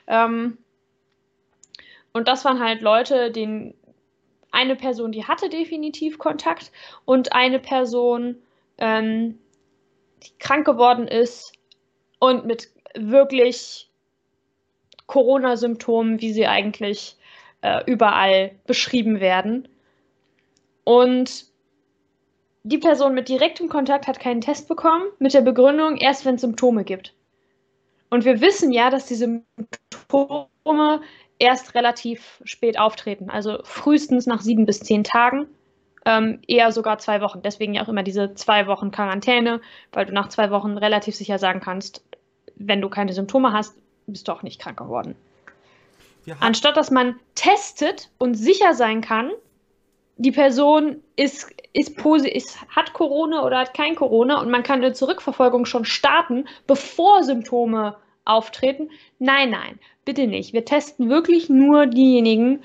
Ähm, 0.08 0.58
und 2.12 2.26
das 2.26 2.44
waren 2.44 2.60
halt 2.60 2.80
Leute, 2.80 3.30
denen 3.30 3.74
eine 4.56 4.74
Person, 4.74 5.12
die 5.12 5.24
hatte 5.24 5.50
definitiv 5.50 6.18
Kontakt 6.18 6.72
und 7.04 7.34
eine 7.34 7.58
Person, 7.58 8.36
ähm, 8.78 9.38
die 10.22 10.32
krank 10.38 10.64
geworden 10.64 11.06
ist 11.06 11.52
und 12.18 12.46
mit 12.46 12.70
wirklich 12.94 13.90
Corona-Symptomen, 15.06 16.22
wie 16.22 16.32
sie 16.32 16.46
eigentlich 16.46 17.16
äh, 17.60 17.84
überall 17.84 18.52
beschrieben 18.66 19.20
werden. 19.20 19.68
Und 20.84 21.44
die 22.62 22.78
Person 22.78 23.14
mit 23.14 23.28
direktem 23.28 23.68
Kontakt 23.68 24.06
hat 24.06 24.18
keinen 24.18 24.40
Test 24.40 24.68
bekommen, 24.68 25.04
mit 25.18 25.34
der 25.34 25.42
Begründung, 25.42 25.98
erst 25.98 26.24
wenn 26.24 26.36
es 26.36 26.40
Symptome 26.40 26.84
gibt. 26.84 27.14
Und 28.08 28.24
wir 28.24 28.40
wissen 28.40 28.72
ja, 28.72 28.88
dass 28.88 29.06
die 29.06 29.16
Symptome 29.16 31.02
erst 31.38 31.74
relativ 31.74 32.40
spät 32.44 32.78
auftreten, 32.78 33.30
also 33.30 33.58
frühestens 33.64 34.26
nach 34.26 34.40
sieben 34.40 34.66
bis 34.66 34.80
zehn 34.80 35.04
Tagen, 35.04 35.46
ähm, 36.04 36.40
eher 36.46 36.72
sogar 36.72 36.98
zwei 36.98 37.20
Wochen. 37.20 37.42
Deswegen 37.42 37.74
ja 37.74 37.82
auch 37.82 37.88
immer 37.88 38.02
diese 38.02 38.34
zwei 38.34 38.66
Wochen 38.66 38.90
Quarantäne, 38.90 39.60
weil 39.92 40.06
du 40.06 40.12
nach 40.12 40.28
zwei 40.28 40.50
Wochen 40.50 40.78
relativ 40.78 41.14
sicher 41.14 41.38
sagen 41.38 41.60
kannst, 41.60 42.02
wenn 42.54 42.80
du 42.80 42.88
keine 42.88 43.12
Symptome 43.12 43.52
hast, 43.52 43.76
bist 44.06 44.28
du 44.28 44.32
auch 44.32 44.42
nicht 44.42 44.60
krank 44.60 44.78
geworden. 44.78 45.16
Anstatt 46.40 46.76
dass 46.76 46.90
man 46.90 47.20
testet 47.34 48.10
und 48.18 48.34
sicher 48.34 48.74
sein 48.74 49.00
kann, 49.00 49.30
die 50.16 50.32
Person 50.32 51.02
ist, 51.14 51.52
ist, 51.72 51.98
ist, 51.98 52.58
hat 52.68 52.92
Corona 52.94 53.44
oder 53.44 53.58
hat 53.58 53.74
kein 53.74 53.94
Corona 53.94 54.40
und 54.40 54.50
man 54.50 54.62
kann 54.62 54.82
eine 54.82 54.92
Zurückverfolgung 54.92 55.66
schon 55.66 55.84
starten, 55.84 56.46
bevor 56.66 57.22
Symptome 57.22 57.96
auftreten. 58.26 58.90
Nein, 59.18 59.50
nein, 59.50 59.78
bitte 60.04 60.26
nicht. 60.26 60.52
Wir 60.52 60.64
testen 60.64 61.08
wirklich 61.08 61.48
nur 61.48 61.86
diejenigen, 61.86 62.62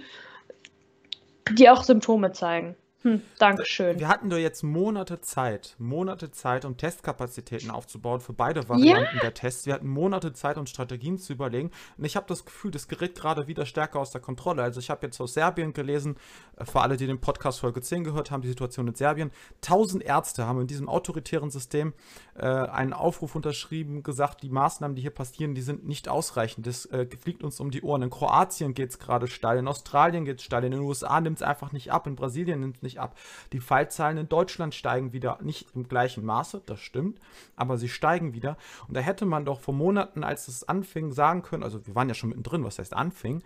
die 1.51 1.69
auch 1.69 1.83
Symptome 1.83 2.31
zeigen. 2.33 2.75
Hm, 3.03 3.19
Dankeschön. 3.39 3.99
Wir 3.99 4.07
hatten 4.07 4.29
doch 4.29 4.37
jetzt 4.37 4.61
Monate 4.61 5.21
Zeit, 5.21 5.75
Monate 5.79 6.29
Zeit, 6.29 6.65
um 6.65 6.77
Testkapazitäten 6.77 7.71
aufzubauen 7.71 8.21
für 8.21 8.33
beide 8.33 8.69
Varianten 8.69 9.15
ja? 9.15 9.21
der 9.21 9.33
Tests. 9.33 9.65
Wir 9.65 9.73
hatten 9.73 9.87
Monate 9.87 10.33
Zeit, 10.33 10.57
uns 10.57 10.69
Strategien 10.69 11.17
zu 11.17 11.33
überlegen. 11.33 11.71
Und 11.97 12.05
ich 12.05 12.15
habe 12.15 12.27
das 12.27 12.45
Gefühl, 12.45 12.69
das 12.69 12.87
gerät 12.87 13.15
gerade 13.15 13.47
wieder 13.47 13.65
stärker 13.65 13.99
aus 13.99 14.11
der 14.11 14.21
Kontrolle. 14.21 14.61
Also 14.61 14.79
ich 14.79 14.91
habe 14.91 15.03
jetzt 15.07 15.19
aus 15.19 15.33
Serbien 15.33 15.73
gelesen, 15.73 16.15
äh, 16.57 16.65
für 16.65 16.81
alle, 16.81 16.95
die 16.95 17.07
den 17.07 17.19
Podcast 17.19 17.61
Folge 17.61 17.81
10 17.81 18.03
gehört 18.03 18.29
haben, 18.29 18.43
die 18.43 18.49
Situation 18.49 18.87
in 18.87 18.93
Serbien. 18.93 19.31
Tausend 19.61 20.03
Ärzte 20.03 20.45
haben 20.45 20.61
in 20.61 20.67
diesem 20.67 20.87
autoritären 20.87 21.49
System 21.49 21.93
äh, 22.35 22.45
einen 22.45 22.93
Aufruf 22.93 23.35
unterschrieben, 23.35 24.03
gesagt, 24.03 24.43
die 24.43 24.49
Maßnahmen, 24.49 24.95
die 24.95 25.01
hier 25.01 25.09
passieren, 25.09 25.55
die 25.55 25.61
sind 25.61 25.87
nicht 25.87 26.07
ausreichend. 26.07 26.67
Das 26.67 26.85
äh, 26.85 27.07
fliegt 27.17 27.43
uns 27.43 27.59
um 27.59 27.71
die 27.71 27.81
Ohren. 27.81 28.03
In 28.03 28.09
Kroatien 28.11 28.75
geht 28.75 28.91
es 28.91 28.99
gerade 28.99 29.27
steil, 29.27 29.57
in 29.57 29.67
Australien 29.67 30.23
geht 30.23 30.37
es 30.37 30.43
steil, 30.43 30.63
in 30.65 30.71
den 30.71 30.81
USA 30.81 31.19
nimmt 31.19 31.37
es 31.37 31.43
einfach 31.43 31.71
nicht 31.71 31.91
ab, 31.91 32.05
in 32.05 32.15
Brasilien 32.15 32.59
nimmt 32.59 32.77
es 32.77 32.81
nicht 32.83 32.90
nicht 32.91 32.99
ab. 32.99 33.17
Die 33.53 33.59
Fallzahlen 33.59 34.17
in 34.17 34.29
Deutschland 34.29 34.75
steigen 34.75 35.13
wieder, 35.13 35.39
nicht 35.41 35.67
im 35.75 35.87
gleichen 35.87 36.25
Maße, 36.25 36.61
das 36.65 36.79
stimmt, 36.79 37.19
aber 37.55 37.77
sie 37.77 37.89
steigen 37.89 38.33
wieder. 38.33 38.57
Und 38.87 38.95
da 38.95 39.01
hätte 39.01 39.25
man 39.25 39.45
doch 39.45 39.59
vor 39.59 39.73
Monaten, 39.73 40.23
als 40.23 40.47
es 40.47 40.67
anfing, 40.67 41.11
sagen 41.11 41.41
können, 41.41 41.63
also 41.63 41.85
wir 41.87 41.95
waren 41.95 42.09
ja 42.09 42.15
schon 42.15 42.29
mittendrin, 42.29 42.63
was 42.63 42.79
heißt 42.79 42.93
anfing, 42.93 43.43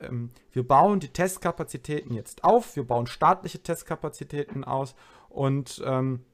ähm, 0.00 0.30
wir 0.52 0.66
bauen 0.66 1.00
die 1.00 1.08
Testkapazitäten 1.08 2.14
jetzt 2.14 2.44
auf, 2.44 2.76
wir 2.76 2.86
bauen 2.86 3.06
staatliche 3.06 3.62
Testkapazitäten 3.62 4.64
aus 4.64 4.94
und 5.28 5.82
ähm, 5.84 6.24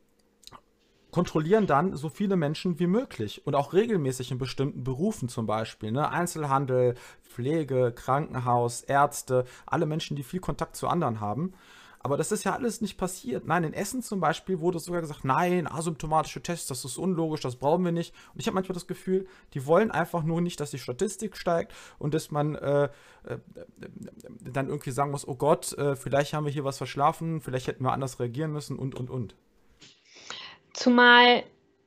kontrollieren 1.10 1.66
dann 1.66 1.96
so 1.96 2.08
viele 2.08 2.36
Menschen 2.36 2.78
wie 2.78 2.86
möglich 2.86 3.46
und 3.46 3.54
auch 3.54 3.72
regelmäßig 3.72 4.30
in 4.30 4.38
bestimmten 4.38 4.84
Berufen 4.84 5.28
zum 5.28 5.46
Beispiel. 5.46 5.90
Ne? 5.90 6.08
Einzelhandel, 6.08 6.94
Pflege, 7.22 7.92
Krankenhaus, 7.92 8.82
Ärzte, 8.82 9.44
alle 9.66 9.86
Menschen, 9.86 10.16
die 10.16 10.22
viel 10.22 10.40
Kontakt 10.40 10.76
zu 10.76 10.88
anderen 10.88 11.20
haben. 11.20 11.52
Aber 12.02 12.16
das 12.16 12.32
ist 12.32 12.44
ja 12.44 12.54
alles 12.54 12.80
nicht 12.80 12.96
passiert. 12.96 13.46
Nein, 13.46 13.62
in 13.62 13.74
Essen 13.74 14.02
zum 14.02 14.20
Beispiel 14.20 14.60
wurde 14.60 14.78
sogar 14.78 15.02
gesagt, 15.02 15.22
nein, 15.22 15.66
asymptomatische 15.70 16.42
Tests, 16.42 16.66
das 16.66 16.84
ist 16.86 16.96
unlogisch, 16.96 17.40
das 17.40 17.56
brauchen 17.56 17.84
wir 17.84 17.92
nicht. 17.92 18.14
Und 18.32 18.40
ich 18.40 18.46
habe 18.46 18.54
manchmal 18.54 18.74
das 18.74 18.86
Gefühl, 18.86 19.26
die 19.52 19.66
wollen 19.66 19.90
einfach 19.90 20.22
nur 20.22 20.40
nicht, 20.40 20.60
dass 20.60 20.70
die 20.70 20.78
Statistik 20.78 21.36
steigt 21.36 21.74
und 21.98 22.14
dass 22.14 22.30
man 22.30 22.54
äh, 22.54 22.84
äh, 22.84 22.88
dann 24.40 24.68
irgendwie 24.68 24.92
sagen 24.92 25.10
muss, 25.10 25.28
oh 25.28 25.34
Gott, 25.34 25.76
äh, 25.76 25.94
vielleicht 25.94 26.32
haben 26.32 26.46
wir 26.46 26.52
hier 26.52 26.64
was 26.64 26.78
verschlafen, 26.78 27.42
vielleicht 27.42 27.66
hätten 27.66 27.84
wir 27.84 27.92
anders 27.92 28.18
reagieren 28.18 28.52
müssen 28.52 28.78
und, 28.78 28.94
und, 28.94 29.10
und. 29.10 29.34
Zumal, 30.72 31.42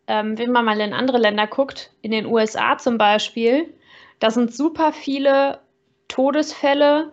ähm, 0.05 0.37
wenn 0.37 0.51
man 0.51 0.63
mal 0.63 0.79
in 0.79 0.93
andere 0.93 1.17
Länder 1.17 1.47
guckt, 1.47 1.91
in 2.03 2.11
den 2.11 2.27
USA 2.27 2.77
zum 2.77 2.99
Beispiel, 2.99 3.73
da 4.19 4.29
sind 4.29 4.53
super 4.53 4.93
viele 4.93 5.59
Todesfälle 6.07 7.11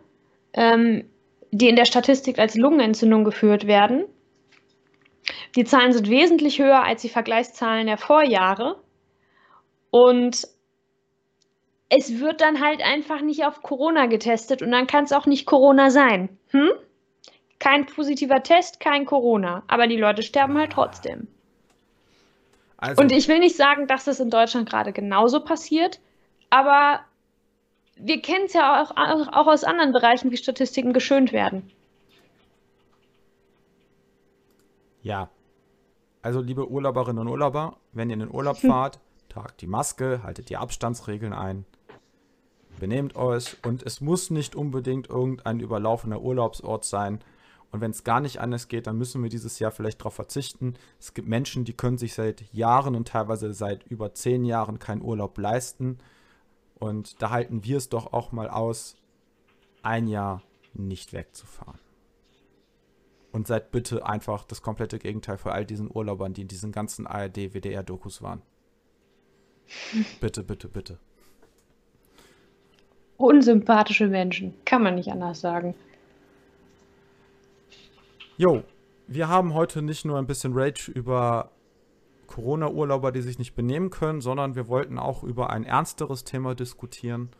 ähm, 0.52 1.09
die 1.50 1.68
in 1.68 1.76
der 1.76 1.84
Statistik 1.84 2.38
als 2.38 2.54
Lungenentzündung 2.54 3.24
geführt 3.24 3.66
werden. 3.66 4.04
Die 5.56 5.64
Zahlen 5.64 5.92
sind 5.92 6.08
wesentlich 6.08 6.58
höher 6.58 6.82
als 6.82 7.02
die 7.02 7.08
Vergleichszahlen 7.08 7.86
der 7.86 7.98
Vorjahre. 7.98 8.76
Und 9.90 10.46
es 11.88 12.20
wird 12.20 12.40
dann 12.40 12.60
halt 12.60 12.82
einfach 12.82 13.20
nicht 13.20 13.44
auf 13.44 13.62
Corona 13.62 14.06
getestet 14.06 14.62
und 14.62 14.70
dann 14.70 14.86
kann 14.86 15.04
es 15.04 15.12
auch 15.12 15.26
nicht 15.26 15.44
Corona 15.44 15.90
sein. 15.90 16.38
Hm? 16.50 16.70
Kein 17.58 17.86
positiver 17.86 18.42
Test, 18.42 18.78
kein 18.80 19.04
Corona. 19.04 19.64
Aber 19.66 19.88
die 19.88 19.96
Leute 19.96 20.22
sterben 20.22 20.56
halt 20.56 20.72
trotzdem. 20.72 21.26
Also, 22.76 23.02
und 23.02 23.12
ich 23.12 23.28
will 23.28 23.40
nicht 23.40 23.56
sagen, 23.56 23.86
dass 23.88 24.04
das 24.04 24.20
in 24.20 24.30
Deutschland 24.30 24.70
gerade 24.70 24.92
genauso 24.92 25.40
passiert, 25.40 26.00
aber 26.48 27.00
wir 28.02 28.20
kennen 28.22 28.46
es 28.46 28.52
ja 28.52 28.82
auch, 28.82 28.90
auch 28.96 29.46
aus 29.46 29.64
anderen 29.64 29.92
Bereichen, 29.92 30.30
wie 30.30 30.36
Statistiken 30.36 30.92
geschönt 30.92 31.32
werden. 31.32 31.70
Ja. 35.02 35.28
Also, 36.22 36.40
liebe 36.40 36.70
Urlauberinnen 36.70 37.18
und 37.18 37.28
Urlauber, 37.28 37.76
wenn 37.92 38.10
ihr 38.10 38.14
in 38.14 38.20
den 38.20 38.34
Urlaub 38.34 38.56
fahrt, 38.60 39.00
tragt 39.28 39.60
die 39.60 39.66
Maske, 39.66 40.22
haltet 40.22 40.50
die 40.50 40.56
Abstandsregeln 40.56 41.32
ein, 41.32 41.64
benehmt 42.78 43.16
euch 43.16 43.56
und 43.64 43.82
es 43.82 44.00
muss 44.00 44.30
nicht 44.30 44.54
unbedingt 44.54 45.08
irgendein 45.08 45.60
überlaufener 45.60 46.20
Urlaubsort 46.20 46.84
sein, 46.84 47.20
und 47.72 47.80
wenn 47.80 47.92
es 47.92 48.04
gar 48.04 48.20
nicht 48.20 48.40
anders 48.40 48.68
geht, 48.68 48.86
dann 48.86 48.98
müssen 48.98 49.22
wir 49.22 49.30
dieses 49.30 49.58
Jahr 49.58 49.70
vielleicht 49.70 50.00
darauf 50.00 50.14
verzichten. 50.14 50.74
Es 50.98 51.14
gibt 51.14 51.28
Menschen, 51.28 51.64
die 51.64 51.72
können 51.72 51.98
sich 51.98 52.14
seit 52.14 52.42
Jahren 52.52 52.96
und 52.96 53.08
teilweise 53.08 53.52
seit 53.52 53.86
über 53.86 54.12
zehn 54.12 54.44
Jahren 54.44 54.78
keinen 54.78 55.02
Urlaub 55.02 55.38
leisten. 55.38 55.98
Und 56.80 57.22
da 57.22 57.30
halten 57.30 57.62
wir 57.62 57.76
es 57.76 57.88
doch 57.88 58.12
auch 58.12 58.32
mal 58.32 58.48
aus, 58.48 58.96
ein 59.82 60.08
Jahr 60.08 60.42
nicht 60.74 61.12
wegzufahren. 61.12 61.78
Und 63.32 63.46
seid 63.46 63.70
bitte 63.70 64.04
einfach 64.06 64.44
das 64.44 64.62
komplette 64.62 64.98
Gegenteil 64.98 65.38
von 65.38 65.52
all 65.52 65.64
diesen 65.64 65.88
Urlaubern, 65.94 66.32
die 66.32 66.42
in 66.42 66.48
diesen 66.48 66.72
ganzen 66.72 67.06
ARD-WDR-Dokus 67.06 68.22
waren. 68.22 68.42
bitte, 70.20 70.42
bitte, 70.42 70.68
bitte. 70.68 70.98
Unsympathische 73.18 74.08
Menschen, 74.08 74.54
kann 74.64 74.82
man 74.82 74.94
nicht 74.94 75.12
anders 75.12 75.40
sagen. 75.40 75.74
Jo, 78.38 78.64
wir 79.06 79.28
haben 79.28 79.52
heute 79.52 79.82
nicht 79.82 80.06
nur 80.06 80.18
ein 80.18 80.26
bisschen 80.26 80.54
Rage 80.54 80.90
über 80.90 81.50
Corona-Urlauber, 82.30 83.12
die 83.12 83.20
sich 83.20 83.38
nicht 83.38 83.54
benehmen 83.54 83.90
können, 83.90 84.20
sondern 84.20 84.54
wir 84.54 84.68
wollten 84.68 84.98
auch 84.98 85.22
über 85.22 85.50
ein 85.50 85.64
ernsteres 85.64 86.24
Thema 86.24 86.54
diskutieren. 86.54 87.30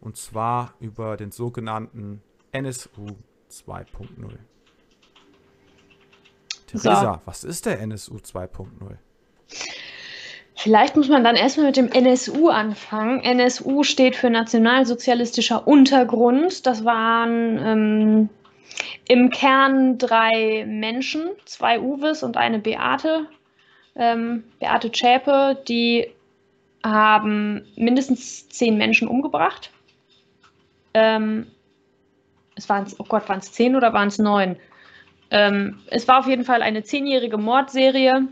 Und 0.00 0.16
zwar 0.16 0.74
über 0.80 1.16
den 1.16 1.32
sogenannten 1.32 2.22
NSU 2.52 3.06
2.0. 3.50 4.38
Theresa, 6.66 7.14
so. 7.14 7.20
was 7.24 7.44
ist 7.44 7.66
der 7.66 7.80
NSU 7.80 8.16
2.0? 8.16 8.66
Vielleicht 10.54 10.96
muss 10.96 11.08
man 11.08 11.22
dann 11.22 11.36
erstmal 11.36 11.66
mit 11.66 11.76
dem 11.76 11.88
NSU 11.92 12.48
anfangen. 12.48 13.20
NSU 13.20 13.82
steht 13.82 14.16
für 14.16 14.30
Nationalsozialistischer 14.30 15.66
Untergrund. 15.66 16.66
Das 16.66 16.84
waren 16.84 17.58
ähm, 17.58 18.28
im 19.06 19.30
Kern 19.30 19.98
drei 19.98 20.64
Menschen, 20.66 21.30
zwei 21.44 21.80
Uwes 21.80 22.22
und 22.22 22.36
eine 22.36 22.58
Beate. 22.58 23.28
Ähm, 23.98 24.44
Beate 24.60 24.92
Zschäpe, 24.92 25.62
die 25.66 26.08
haben 26.84 27.66
mindestens 27.76 28.48
zehn 28.48 28.76
Menschen 28.76 29.08
umgebracht. 29.08 29.70
Ähm, 30.94 31.46
es 32.54 32.68
waren, 32.68 32.86
oh 32.98 33.04
Gott, 33.04 33.28
waren 33.28 33.38
es 33.38 33.52
zehn 33.52 33.76
oder 33.76 33.92
waren 33.92 34.08
es 34.08 34.18
neun? 34.18 34.56
Ähm, 35.30 35.80
es 35.88 36.06
war 36.08 36.20
auf 36.20 36.26
jeden 36.26 36.44
Fall 36.44 36.62
eine 36.62 36.84
zehnjährige 36.84 37.38
Mordserie. 37.38 38.28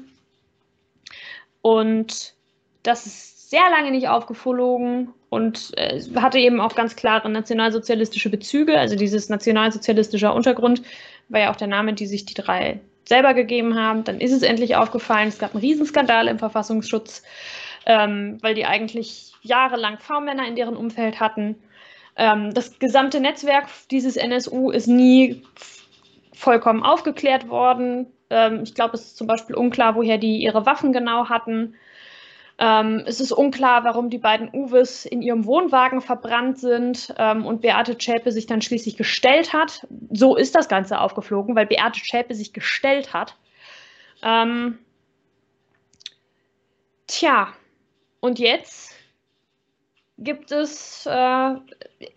Und 1.63 2.35
das 2.83 3.07
ist 3.07 3.51
sehr 3.51 3.71
lange 3.71 3.91
nicht 3.91 4.09
aufgeflogen 4.09 5.13
und 5.31 5.73
äh, 5.77 6.01
hatte 6.17 6.39
eben 6.39 6.61
auch 6.61 6.75
ganz 6.75 6.97
klare 6.97 7.29
nationalsozialistische 7.29 8.31
Bezüge. 8.31 8.79
Also 8.79 8.97
dieses 8.97 9.29
nationalsozialistischer 9.29 10.35
Untergrund 10.35 10.83
war 11.29 11.41
ja 11.41 11.51
auch 11.51 11.57
der 11.57 11.69
Name, 11.69 11.95
die 11.95 12.07
sich 12.07 12.25
die 12.25 12.35
drei 12.35 12.81
selber 13.05 13.35
gegeben 13.35 13.79
haben. 13.79 14.05
Dann 14.05 14.21
ist 14.21 14.33
es 14.33 14.43
endlich 14.43 14.77
aufgefallen, 14.77 15.29
es 15.29 15.39
gab 15.39 15.55
einen 15.55 15.61
Riesenskandal 15.61 16.29
im 16.29 16.39
Verfassungsschutz, 16.39 17.23
ähm, 17.87 18.39
weil 18.41 18.55
die 18.55 18.65
eigentlich 18.65 19.33
jahrelang 19.43 19.99
V-Männer 19.99 20.47
in 20.47 20.57
deren 20.57 20.77
Umfeld 20.77 21.21
hatten. 21.21 21.57
Ähm, 22.17 22.55
das 22.55 22.79
gesamte 22.79 23.21
Netzwerk 23.21 23.67
dieses 23.91 24.17
NSU 24.17 24.71
ist 24.71 24.87
nie 24.87 25.43
vollkommen 26.33 26.83
aufgeklärt 26.83 27.49
worden. 27.49 28.07
Ähm, 28.31 28.61
ich 28.63 28.75
glaube, 28.75 28.95
es 28.95 29.03
ist 29.03 29.17
zum 29.17 29.27
Beispiel 29.27 29.57
unklar, 29.57 29.97
woher 29.97 30.19
die 30.19 30.39
ihre 30.39 30.67
Waffen 30.67 30.93
genau 30.93 31.29
hatten. 31.29 31.75
Ähm, 32.59 33.03
es 33.07 33.21
ist 33.21 33.33
unklar, 33.33 33.83
warum 33.85 34.11
die 34.11 34.19
beiden 34.19 34.49
Uwes 34.53 35.07
in 35.07 35.23
ihrem 35.23 35.45
Wohnwagen 35.45 36.01
verbrannt 36.01 36.59
sind 36.59 37.13
ähm, 37.19 37.45
und 37.47 37.61
Beate 37.63 37.99
Zschäpe 37.99 38.31
sich 38.31 38.47
dann 38.47 38.63
schließlich 38.63 38.97
gestellt 38.97 39.53
hat. 39.53 39.87
So 40.13 40.37
ist 40.37 40.55
das 40.55 40.69
Ganze 40.69 41.01
aufgeflogen, 41.01 41.57
weil 41.57 41.67
Beate 41.67 42.01
Zschäpe 42.01 42.35
sich 42.35 42.53
gestellt 42.53 43.13
hat. 43.13 43.37
Ähm, 44.23 44.79
tja, 47.09 47.49
und 48.21 48.39
jetzt 48.39 48.95
gibt 50.19 50.53
es, 50.53 51.07
äh, 51.07 51.55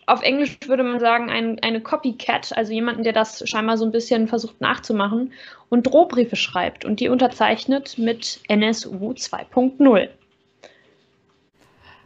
auf 0.06 0.22
Englisch 0.22 0.56
würde 0.66 0.84
man 0.84 1.00
sagen, 1.00 1.30
ein, 1.30 1.58
eine 1.60 1.80
Copycat, 1.80 2.56
also 2.56 2.72
jemanden, 2.72 3.02
der 3.02 3.12
das 3.12 3.46
scheinbar 3.48 3.76
so 3.76 3.84
ein 3.84 3.90
bisschen 3.90 4.28
versucht 4.28 4.60
nachzumachen 4.60 5.32
und 5.68 5.86
Drohbriefe 5.86 6.36
schreibt 6.36 6.84
und 6.84 7.00
die 7.00 7.08
unterzeichnet 7.08 7.98
mit 7.98 8.40
NSU 8.48 9.10
2.0. 9.10 10.08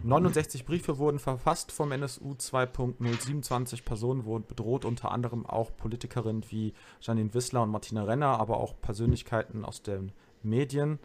69 0.05 0.65
Briefe 0.65 0.99
wurden 0.99 1.19
verfasst 1.19 1.71
vom 1.71 1.93
NSU 1.93 2.33
2.0, 2.33 3.21
27 3.21 3.85
Personen 3.85 4.25
wurden 4.25 4.47
bedroht, 4.47 4.85
unter 4.85 5.13
anderem 5.13 5.47
auch 5.47 5.77
Politikerinnen 5.77 6.45
wie 6.51 6.75
Janine 7.01 7.33
Wissler 7.35 7.63
und 7.63 7.71
Martina 7.71 8.05
Renner, 8.05 8.41
aber 8.41 8.59
auch 8.59 8.75
Persönlichkeiten 8.81 9.65
aus 9.65 9.83
den 9.83 10.13
Medien. 10.43 10.99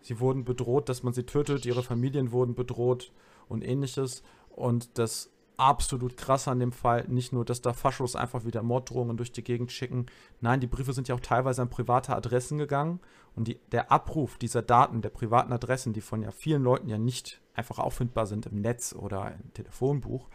Sie 0.00 0.20
wurden 0.20 0.44
bedroht, 0.44 0.88
dass 0.88 1.02
man 1.02 1.12
sie 1.12 1.24
tötet, 1.24 1.66
ihre 1.66 1.82
Familien 1.82 2.32
wurden 2.32 2.54
bedroht 2.54 3.12
und 3.48 3.64
ähnliches. 3.64 4.22
Und 4.50 4.98
das 4.98 5.30
absolut 5.56 6.16
krass 6.16 6.48
an 6.48 6.60
dem 6.60 6.72
Fall, 6.72 7.04
nicht 7.08 7.32
nur, 7.32 7.44
dass 7.44 7.62
da 7.62 7.72
Faschos 7.72 8.16
einfach 8.16 8.44
wieder 8.44 8.62
Morddrohungen 8.62 9.16
durch 9.16 9.32
die 9.32 9.44
Gegend 9.44 9.72
schicken. 9.72 10.06
Nein, 10.40 10.60
die 10.60 10.66
Briefe 10.66 10.92
sind 10.92 11.08
ja 11.08 11.14
auch 11.14 11.20
teilweise 11.20 11.62
an 11.62 11.70
private 11.70 12.14
Adressen 12.14 12.58
gegangen. 12.58 13.00
Und 13.36 13.48
die, 13.48 13.60
der 13.72 13.90
Abruf 13.92 14.38
dieser 14.38 14.62
Daten, 14.62 15.02
der 15.02 15.10
privaten 15.10 15.52
Adressen, 15.52 15.92
die 15.92 16.00
von 16.00 16.22
ja 16.22 16.30
vielen 16.30 16.62
Leuten 16.62 16.88
ja 16.88 16.98
nicht 16.98 17.40
einfach 17.54 17.78
auffindbar 17.78 18.26
sind 18.26 18.46
im 18.46 18.60
Netz 18.60 18.94
oder 18.94 19.32
im 19.32 19.52
Telefonbuch, 19.54 20.28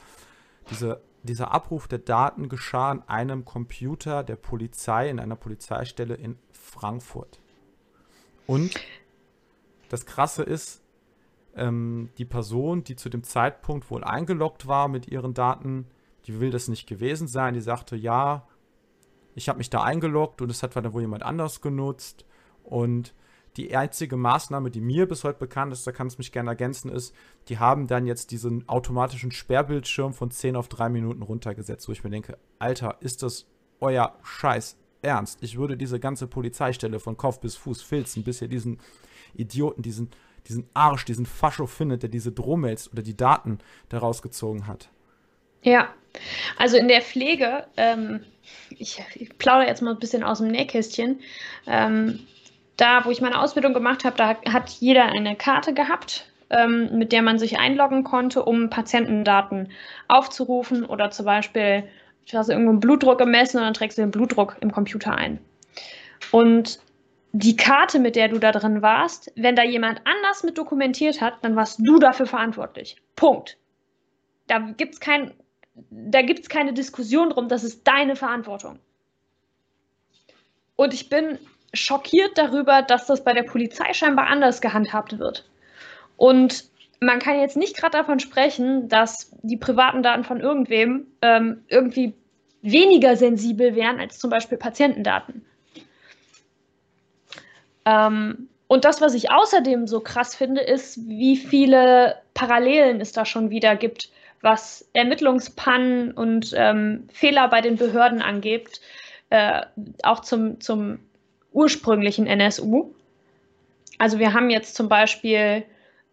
diese, 0.69 1.01
dieser 1.23 1.51
Abruf 1.51 1.87
der 1.87 1.99
Daten 1.99 2.49
geschah 2.49 2.91
an 2.91 3.03
einem 3.07 3.45
Computer 3.45 4.23
der 4.23 4.35
Polizei 4.35 5.09
in 5.09 5.19
einer 5.19 5.35
Polizeistelle 5.35 6.15
in 6.15 6.37
Frankfurt. 6.51 7.39
Und 8.47 8.73
das 9.89 10.05
Krasse 10.05 10.43
ist, 10.43 10.81
ähm, 11.55 12.09
die 12.17 12.25
Person, 12.25 12.83
die 12.83 12.95
zu 12.95 13.09
dem 13.09 13.23
Zeitpunkt 13.23 13.89
wohl 13.91 14.03
eingeloggt 14.03 14.67
war 14.67 14.87
mit 14.87 15.07
ihren 15.07 15.33
Daten, 15.33 15.87
die 16.25 16.39
will 16.39 16.51
das 16.51 16.67
nicht 16.67 16.87
gewesen 16.87 17.27
sein. 17.27 17.53
Die 17.53 17.61
sagte, 17.61 17.95
ja, 17.95 18.47
ich 19.35 19.49
habe 19.49 19.57
mich 19.57 19.69
da 19.69 19.83
eingeloggt 19.83 20.41
und 20.41 20.51
es 20.51 20.63
hat 20.63 20.75
dann 20.75 20.93
wohl 20.93 21.01
jemand 21.01 21.23
anders 21.23 21.61
genutzt. 21.61 22.25
Und 22.63 23.13
die 23.59 23.75
einzige 23.75 24.15
Maßnahme, 24.15 24.71
die 24.71 24.81
mir 24.81 25.07
bis 25.07 25.23
heute 25.23 25.39
bekannt 25.39 25.73
ist, 25.73 25.85
da 25.85 25.91
kann 25.91 26.07
es 26.07 26.17
mich 26.17 26.31
gerne 26.31 26.51
ergänzen, 26.51 26.89
ist, 26.89 27.13
die 27.49 27.59
haben 27.59 27.87
dann 27.87 28.05
jetzt 28.05 28.31
diesen 28.31 28.67
automatischen 28.69 29.31
Sperrbildschirm 29.31 30.13
von 30.13 30.31
10 30.31 30.55
auf 30.55 30.69
3 30.69 30.89
Minuten 30.89 31.21
runtergesetzt, 31.21 31.87
wo 31.87 31.91
ich 31.91 32.03
mir 32.03 32.09
denke, 32.09 32.37
Alter, 32.57 32.97
ist 33.01 33.21
das 33.21 33.47
euer 33.81 34.17
Scheiß 34.23 34.77
ernst? 35.01 35.43
Ich 35.43 35.57
würde 35.57 35.75
diese 35.75 35.99
ganze 35.99 36.27
Polizeistelle 36.27 36.99
von 36.99 37.17
Kopf 37.17 37.39
bis 37.39 37.57
Fuß 37.57 37.81
filzen, 37.81 38.23
bis 38.23 38.41
ihr 38.41 38.47
diesen 38.47 38.79
Idioten, 39.33 39.81
diesen 39.81 40.09
diesen 40.47 40.67
Arsch, 40.73 41.05
diesen 41.05 41.25
Fascho 41.25 41.67
findet, 41.67 42.01
der 42.01 42.09
diese 42.09 42.31
Drohmails 42.31 42.91
oder 42.91 43.03
die 43.03 43.15
Daten 43.15 43.59
daraus 43.89 44.21
gezogen 44.21 44.67
hat. 44.67 44.89
Ja, 45.61 45.93
also 46.57 46.77
in 46.77 46.87
der 46.87 47.01
Pflege, 47.01 47.67
ähm, 47.77 48.21
ich, 48.69 49.03
ich 49.15 49.37
plaudere 49.37 49.67
jetzt 49.67 49.81
mal 49.81 49.91
ein 49.91 49.99
bisschen 49.99 50.23
aus 50.23 50.39
dem 50.39 50.47
Nähkästchen. 50.47 51.19
Ähm, 51.67 52.21
da, 52.79 53.03
wo 53.05 53.11
ich 53.11 53.21
meine 53.21 53.39
Ausbildung 53.41 53.73
gemacht 53.73 54.05
habe, 54.05 54.15
da 54.15 54.35
hat 54.51 54.69
jeder 54.69 55.05
eine 55.05 55.35
Karte 55.35 55.73
gehabt, 55.73 56.31
ähm, 56.49 56.97
mit 56.97 57.11
der 57.11 57.21
man 57.21 57.37
sich 57.37 57.59
einloggen 57.59 58.03
konnte, 58.03 58.43
um 58.43 58.69
Patientendaten 58.69 59.71
aufzurufen 60.07 60.85
oder 60.85 61.11
zum 61.11 61.25
Beispiel, 61.25 61.83
du 62.29 62.37
hast 62.37 62.49
irgendwo 62.49 62.71
einen 62.71 62.79
Blutdruck 62.79 63.17
gemessen 63.17 63.57
und 63.57 63.63
dann 63.63 63.73
trägst 63.73 63.97
du 63.97 64.01
den 64.01 64.11
Blutdruck 64.11 64.57
im 64.61 64.71
Computer 64.71 65.13
ein. 65.13 65.39
Und 66.31 66.79
die 67.31 67.55
Karte, 67.55 67.99
mit 67.99 68.15
der 68.15 68.29
du 68.29 68.39
da 68.39 68.51
drin 68.51 68.81
warst, 68.81 69.31
wenn 69.35 69.55
da 69.55 69.63
jemand 69.63 70.01
anders 70.05 70.43
mit 70.43 70.57
dokumentiert 70.57 71.21
hat, 71.21 71.35
dann 71.41 71.55
warst 71.55 71.79
du 71.79 71.99
dafür 71.99 72.25
verantwortlich. 72.25 72.95
Punkt. 73.15 73.57
Da 74.47 74.59
gibt 74.59 74.95
es 74.95 74.99
kein, 74.99 75.33
keine 76.49 76.73
Diskussion 76.73 77.29
drum, 77.29 77.47
das 77.49 77.63
ist 77.63 77.87
deine 77.87 78.15
Verantwortung. 78.15 78.79
Und 80.75 80.93
ich 80.93 81.09
bin 81.09 81.37
schockiert 81.73 82.37
darüber, 82.37 82.81
dass 82.81 83.05
das 83.05 83.23
bei 83.23 83.33
der 83.33 83.43
Polizei 83.43 83.93
scheinbar 83.93 84.27
anders 84.27 84.61
gehandhabt 84.61 85.19
wird. 85.19 85.45
Und 86.17 86.65
man 86.99 87.19
kann 87.19 87.39
jetzt 87.39 87.57
nicht 87.57 87.77
gerade 87.77 87.97
davon 87.97 88.19
sprechen, 88.19 88.89
dass 88.89 89.31
die 89.41 89.57
privaten 89.57 90.03
Daten 90.03 90.23
von 90.23 90.41
irgendwem 90.41 91.07
ähm, 91.21 91.63
irgendwie 91.69 92.13
weniger 92.61 93.15
sensibel 93.15 93.75
wären 93.75 93.99
als 93.99 94.19
zum 94.19 94.29
Beispiel 94.29 94.57
Patientendaten. 94.57 95.45
Ähm, 97.85 98.49
und 98.67 98.85
das, 98.85 99.01
was 99.01 99.13
ich 99.13 99.31
außerdem 99.31 99.87
so 99.87 100.01
krass 100.01 100.35
finde, 100.35 100.61
ist, 100.61 101.07
wie 101.07 101.37
viele 101.37 102.17
Parallelen 102.33 103.01
es 103.01 103.13
da 103.13 103.25
schon 103.25 103.49
wieder 103.49 103.75
gibt, 103.75 104.11
was 104.41 104.87
Ermittlungspannen 104.93 106.11
und 106.11 106.53
ähm, 106.55 107.07
Fehler 107.11 107.47
bei 107.47 107.61
den 107.61 107.77
Behörden 107.77 108.21
angeht, 108.21 108.79
äh, 109.29 109.61
auch 110.03 110.19
zum, 110.19 110.61
zum 110.61 110.99
ursprünglichen 111.51 112.27
NSU. 112.27 112.93
Also 113.97 114.19
wir 114.19 114.33
haben 114.33 114.49
jetzt 114.49 114.75
zum 114.75 114.89
Beispiel 114.89 115.63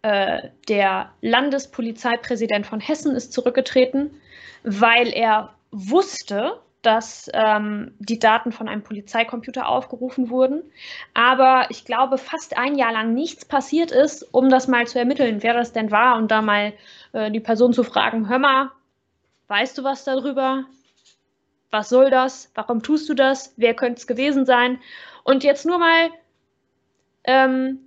äh, 0.01 0.49
der 0.67 1.11
Landespolizeipräsident 1.21 2.65
von 2.65 2.79
Hessen 2.79 3.15
ist 3.15 3.33
zurückgetreten, 3.33 4.11
weil 4.63 5.09
er 5.09 5.53
wusste, 5.71 6.59
dass 6.81 7.29
ähm, 7.33 7.93
die 7.99 8.19
Daten 8.19 8.51
von 8.51 8.67
einem 8.69 8.83
Polizeicomputer 8.83 9.67
aufgerufen 9.67 10.29
wurden. 10.29 10.63
Aber 11.13 11.65
ich 11.69 11.85
glaube, 11.85 12.17
fast 12.17 12.57
ein 12.57 12.77
Jahr 12.77 12.93
lang 12.93 13.13
nichts 13.13 13.45
passiert 13.45 13.91
ist, 13.91 14.23
um 14.33 14.49
das 14.49 14.67
mal 14.67 14.87
zu 14.87 14.99
ermitteln, 14.99 15.43
wer 15.43 15.53
das 15.53 15.73
denn 15.73 15.91
war 15.91 16.17
und 16.17 16.29
da 16.29 16.41
mal 16.41 16.73
äh, 17.13 17.31
die 17.31 17.39
Person 17.39 17.73
zu 17.73 17.83
fragen, 17.83 18.29
hör 18.29 18.39
mal, 18.39 18.71
weißt 19.47 19.77
du 19.77 19.83
was 19.83 20.03
darüber? 20.03 20.65
Was 21.71 21.89
soll 21.89 22.09
das? 22.09 22.51
Warum 22.55 22.81
tust 22.81 23.09
du 23.09 23.13
das? 23.13 23.53
Wer 23.57 23.73
könnte 23.73 23.99
es 23.99 24.07
gewesen 24.07 24.45
sein? 24.45 24.79
Und 25.27 25.43
jetzt 25.43 25.65
nur 25.65 25.77
mal 25.77 26.09
ähm, 27.25 27.79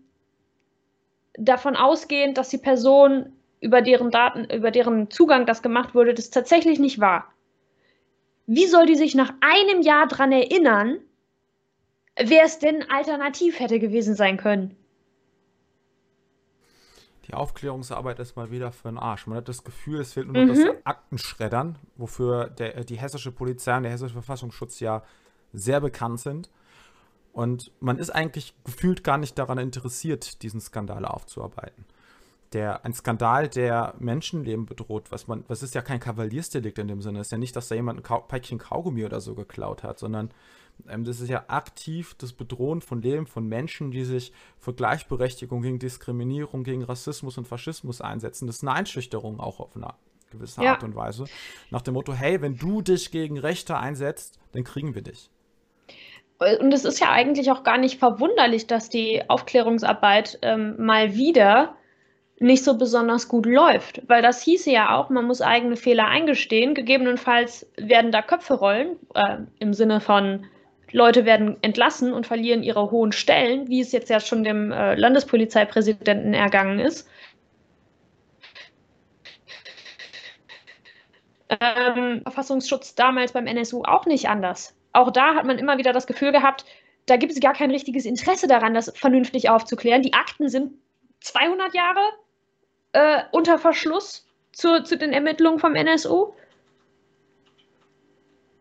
davon 1.39 1.75
ausgehend, 1.75 2.37
dass 2.37 2.51
die 2.51 2.59
Person, 2.59 3.33
über 3.61 3.81
deren 3.81 4.11
Daten, 4.11 4.45
über 4.51 4.71
deren 4.71 5.11
Zugang 5.11 5.47
das 5.47 5.63
gemacht 5.63 5.95
wurde, 5.95 6.13
das 6.13 6.29
tatsächlich 6.29 6.79
nicht 6.79 7.01
war. 7.01 7.33
Wie 8.47 8.67
soll 8.67 8.85
die 8.85 8.95
sich 8.95 9.15
nach 9.15 9.33
einem 9.41 9.81
Jahr 9.81 10.07
daran 10.07 10.33
erinnern, 10.33 10.99
wer 12.15 12.45
es 12.45 12.59
denn 12.59 12.85
alternativ 12.91 13.59
hätte 13.59 13.79
gewesen 13.79 14.15
sein 14.15 14.37
können? 14.37 14.77
Die 17.27 17.33
Aufklärungsarbeit 17.33 18.19
ist 18.19 18.37
mal 18.37 18.51
wieder 18.51 18.71
für 18.71 18.89
den 18.89 18.99
Arsch. 18.99 19.27
Man 19.27 19.39
hat 19.39 19.49
das 19.49 19.65
Gefühl, 19.65 20.01
es 20.01 20.13
fehlt 20.13 20.27
nur 20.27 20.45
noch 20.45 20.55
mhm. 20.55 20.67
das 20.67 20.77
Aktenschreddern, 20.85 21.79
wofür 21.97 22.51
der, 22.51 22.85
die 22.85 22.97
hessische 22.97 23.33
Polizei 23.33 23.79
und 23.79 23.85
der 23.85 23.93
hessische 23.93 24.13
Verfassungsschutz 24.13 24.81
ja 24.81 25.03
sehr 25.55 25.81
bekannt 25.81 26.21
sind. 26.21 26.51
Und 27.33 27.71
man 27.81 27.99
ist 27.99 28.11
eigentlich 28.11 28.55
gefühlt 28.65 29.05
gar 29.05 29.19
nicht 29.19 29.39
daran 29.39 29.59
interessiert, 29.59 30.43
diesen 30.43 30.61
Skandal 30.61 31.05
aufzuarbeiten. 31.05 31.85
Der, 32.53 32.85
ein 32.85 32.93
Skandal, 32.93 33.49
der 33.49 33.95
Menschenleben 34.01 34.67
bedroht, 34.67 35.13
was 35.13 35.29
man, 35.29 35.45
was 35.47 35.63
ist 35.63 35.75
ja 35.77 35.83
kein 35.83 36.01
Kavaliersdelikt 36.01 36.79
in 36.79 36.89
dem 36.89 37.01
Sinne, 37.01 37.21
ist 37.21 37.31
ja 37.31 37.39
nicht, 37.39 37.55
dass 37.55 37.69
da 37.69 37.77
jemand 37.77 38.01
ein 38.01 38.03
Kau 38.03 38.21
Päckchen 38.21 38.59
Kaugummi 38.59 39.05
oder 39.05 39.21
so 39.21 39.37
geklaut 39.37 39.85
hat, 39.85 40.01
sondern 40.01 40.31
ähm, 40.89 41.05
das 41.05 41.21
ist 41.21 41.29
ja 41.29 41.45
aktiv 41.47 42.15
das 42.19 42.33
Bedrohen 42.33 42.81
von 42.81 43.03
Leben 43.03 43.27
von 43.27 43.47
Menschen, 43.47 43.93
die 43.93 44.05
sich 44.05 44.33
für 44.59 44.75
Gleichberechtigung, 44.75 45.63
gegen 45.63 45.79
Diskriminierung, 45.79 46.65
gegen 46.65 46.83
Rassismus 46.83 47.39
und 47.39 47.47
Faschismus 47.47 48.01
einsetzen. 48.01 48.49
Das 48.49 48.57
ist 48.57 48.63
eine 48.63 48.73
Einschüchterung 48.73 49.39
auch 49.39 49.61
auf 49.61 49.77
eine 49.77 49.95
gewisse 50.31 50.63
ja. 50.63 50.73
Art 50.73 50.83
und 50.83 50.95
Weise. 50.95 51.27
Nach 51.71 51.83
dem 51.83 51.95
Motto, 51.95 52.13
hey, 52.13 52.41
wenn 52.41 52.57
du 52.57 52.83
dich 52.83 53.11
gegen 53.11 53.39
Rechte 53.39 53.77
einsetzt, 53.77 54.39
dann 54.53 54.65
kriegen 54.65 54.95
wir 54.95 55.03
dich. 55.03 55.31
Und 56.41 56.73
es 56.73 56.87
ist 56.87 57.01
ja 57.01 57.11
eigentlich 57.11 57.51
auch 57.51 57.65
gar 57.65 57.77
nicht 57.77 57.99
verwunderlich, 57.99 58.67
dass 58.67 58.89
die 58.89 59.23
Aufklärungsarbeit 59.29 60.39
ähm, 60.41 60.75
mal 60.79 61.15
wieder 61.15 61.77
nicht 62.39 62.65
so 62.65 62.79
besonders 62.79 63.29
gut 63.29 63.45
läuft, 63.45 64.01
weil 64.09 64.23
das 64.23 64.43
hieße 64.43 64.71
ja 64.71 64.97
auch, 64.97 65.11
man 65.11 65.27
muss 65.27 65.43
eigene 65.43 65.77
Fehler 65.77 66.07
eingestehen. 66.07 66.75
Gegebenenfalls 66.75 67.71
werden 67.77 68.11
da 68.11 68.23
Köpfe 68.23 68.55
rollen, 68.55 68.97
äh, 69.15 69.37
im 69.59 69.75
Sinne 69.75 70.01
von 70.01 70.47
Leute 70.93 71.27
werden 71.27 71.59
entlassen 71.61 72.15
und 72.15 72.27
verlieren 72.27 72.63
ihre 72.63 72.91
hohen 72.91 73.13
Stellen, 73.13 73.69
wie 73.69 73.83
es 73.83 73.93
jetzt 73.93 74.09
ja 74.09 74.19
schon 74.19 74.43
dem 74.43 74.73
äh, 74.73 74.95
Landespolizeipräsidenten 74.95 76.33
ergangen 76.33 76.79
ist. 76.79 77.07
Ähm, 81.51 82.23
Verfassungsschutz 82.23 82.95
damals 82.95 83.33
beim 83.33 83.47
NSU 83.47 83.83
auch 83.83 84.07
nicht 84.07 84.31
anders 84.31 84.75
auch 84.93 85.11
da 85.11 85.35
hat 85.35 85.45
man 85.45 85.59
immer 85.59 85.79
wieder 85.79 85.93
das 85.93 86.07
Gefühl 86.07 86.33
gehabt, 86.33 86.65
da 87.07 87.17
gibt 87.17 87.33
es 87.33 87.41
gar 87.41 87.55
kein 87.55 87.71
richtiges 87.71 88.05
Interesse 88.05 88.47
daran, 88.47 88.75
das 88.75 88.93
vernünftig 88.97 89.49
aufzuklären. 89.49 90.03
Die 90.03 90.13
Akten 90.13 90.49
sind 90.49 90.75
200 91.21 91.75
Jahre 91.75 92.01
äh, 92.93 93.23
unter 93.33 93.59
Verschluss 93.59 94.27
zu, 94.53 94.83
zu 94.83 94.97
den 94.97 95.13
Ermittlungen 95.13 95.59
vom 95.59 95.75
NSU. 95.75 96.33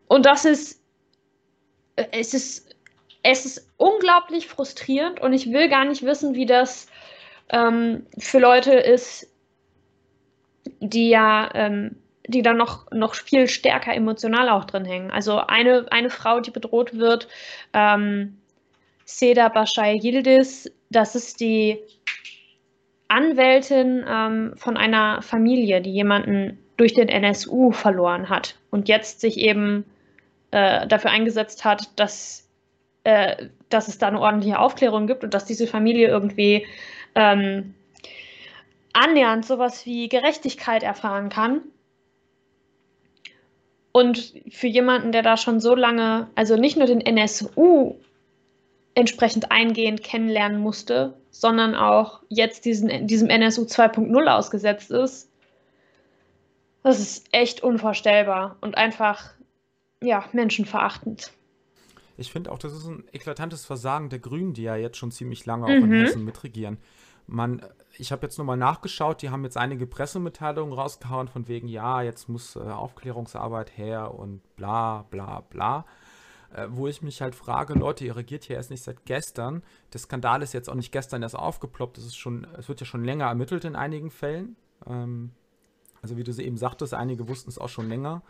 Und 0.08 0.26
das 0.26 0.44
ist, 0.44 0.82
äh, 1.96 2.06
es 2.12 2.34
ist, 2.34 2.74
es 3.22 3.44
ist 3.44 3.70
unglaublich 3.76 4.48
frustrierend 4.48 5.20
und 5.20 5.32
ich 5.32 5.52
will 5.52 5.68
gar 5.68 5.84
nicht 5.84 6.02
wissen, 6.04 6.34
wie 6.34 6.46
das 6.46 6.88
ähm, 7.50 8.06
für 8.18 8.38
Leute 8.38 8.72
ist, 8.72 9.28
die 10.80 11.10
ja 11.10 11.50
ähm, 11.54 11.96
die 12.26 12.42
dann 12.42 12.56
noch, 12.56 12.90
noch 12.92 13.14
viel 13.14 13.48
stärker 13.48 13.94
emotional 13.94 14.48
auch 14.48 14.64
drin 14.64 14.84
hängen. 14.84 15.10
Also 15.10 15.38
eine, 15.38 15.86
eine 15.90 16.10
Frau, 16.10 16.40
die 16.40 16.50
bedroht 16.50 16.96
wird, 16.96 17.28
ähm, 17.72 18.38
Seda 19.04 19.48
Bashai 19.48 19.98
Yildiz, 20.02 20.70
das 20.90 21.14
ist 21.14 21.40
die 21.40 21.78
Anwältin 23.08 24.04
ähm, 24.08 24.52
von 24.56 24.76
einer 24.76 25.20
Familie, 25.22 25.80
die 25.80 25.90
jemanden 25.90 26.58
durch 26.76 26.94
den 26.94 27.08
NSU 27.08 27.72
verloren 27.72 28.28
hat 28.28 28.56
und 28.70 28.88
jetzt 28.88 29.20
sich 29.20 29.38
eben 29.38 29.84
äh, 30.52 30.86
dafür 30.86 31.10
eingesetzt 31.10 31.64
hat, 31.64 31.98
dass, 31.98 32.48
äh, 33.04 33.48
dass 33.68 33.88
es 33.88 33.98
da 33.98 34.08
eine 34.08 34.20
ordentliche 34.20 34.58
Aufklärung 34.58 35.06
gibt 35.06 35.24
und 35.24 35.34
dass 35.34 35.44
diese 35.44 35.66
Familie 35.66 36.08
irgendwie 36.08 36.66
ähm, 37.14 37.74
annähernd 38.92 39.44
sowas 39.44 39.84
wie 39.86 40.08
Gerechtigkeit 40.08 40.82
erfahren 40.82 41.28
kann. 41.28 41.62
Und 43.92 44.34
für 44.50 44.68
jemanden, 44.68 45.12
der 45.12 45.22
da 45.22 45.36
schon 45.36 45.60
so 45.60 45.74
lange, 45.74 46.28
also 46.34 46.56
nicht 46.56 46.76
nur 46.76 46.86
den 46.86 47.00
NSU 47.00 47.96
entsprechend 48.94 49.50
eingehend 49.50 50.02
kennenlernen 50.02 50.60
musste, 50.60 51.14
sondern 51.30 51.74
auch 51.74 52.22
jetzt 52.28 52.64
diesen, 52.64 53.06
diesem 53.06 53.28
NSU 53.30 53.62
2.0 53.62 54.26
ausgesetzt 54.26 54.90
ist, 54.90 55.30
das 56.82 56.98
ist 56.98 57.26
echt 57.32 57.62
unvorstellbar 57.62 58.56
und 58.60 58.76
einfach, 58.76 59.32
ja, 60.02 60.24
menschenverachtend. 60.32 61.32
Ich 62.16 62.32
finde 62.32 62.52
auch, 62.52 62.58
das 62.58 62.72
ist 62.72 62.86
ein 62.86 63.04
eklatantes 63.12 63.64
Versagen 63.64 64.08
der 64.08 64.18
Grünen, 64.18 64.54
die 64.54 64.62
ja 64.62 64.76
jetzt 64.76 64.96
schon 64.96 65.10
ziemlich 65.10 65.46
lange 65.46 65.66
auch 65.66 65.70
mhm. 65.70 65.92
in 65.92 66.04
Hessen 66.04 66.24
mitregieren. 66.24 66.78
Man 67.30 67.62
ich 67.98 68.12
habe 68.12 68.22
jetzt 68.22 68.38
nochmal 68.38 68.56
nachgeschaut, 68.56 69.22
die 69.22 69.30
haben 69.30 69.44
jetzt 69.44 69.56
einige 69.56 69.86
Pressemitteilungen 69.86 70.72
rausgehauen 70.72 71.28
von 71.28 71.48
wegen, 71.48 71.68
ja, 71.68 72.02
jetzt 72.02 72.28
muss 72.28 72.56
äh, 72.56 72.60
Aufklärungsarbeit 72.60 73.76
her 73.76 74.14
und 74.14 74.40
bla 74.56 75.02
bla 75.10 75.40
bla. 75.40 75.84
Äh, 76.54 76.66
wo 76.70 76.86
ich 76.86 77.02
mich 77.02 77.20
halt 77.22 77.34
frage, 77.34 77.74
Leute, 77.74 78.04
ihr 78.04 78.16
regiert 78.16 78.44
hier 78.44 78.56
erst 78.56 78.70
nicht 78.70 78.82
seit 78.82 79.04
gestern. 79.04 79.62
Der 79.92 80.00
Skandal 80.00 80.42
ist 80.42 80.52
jetzt 80.52 80.68
auch 80.68 80.74
nicht 80.74 80.92
gestern 80.92 81.22
erst 81.22 81.36
aufgeploppt, 81.36 81.98
es, 81.98 82.06
ist 82.06 82.16
schon, 82.16 82.46
es 82.58 82.68
wird 82.68 82.80
ja 82.80 82.86
schon 82.86 83.04
länger 83.04 83.26
ermittelt 83.26 83.64
in 83.64 83.76
einigen 83.76 84.10
Fällen. 84.10 84.56
Ähm, 84.86 85.32
also 86.02 86.16
wie 86.16 86.24
du 86.24 86.32
sie 86.32 86.44
eben 86.44 86.56
sagtest, 86.56 86.94
einige 86.94 87.28
wussten 87.28 87.50
es 87.50 87.58
auch 87.58 87.68
schon 87.68 87.88
länger 87.88 88.22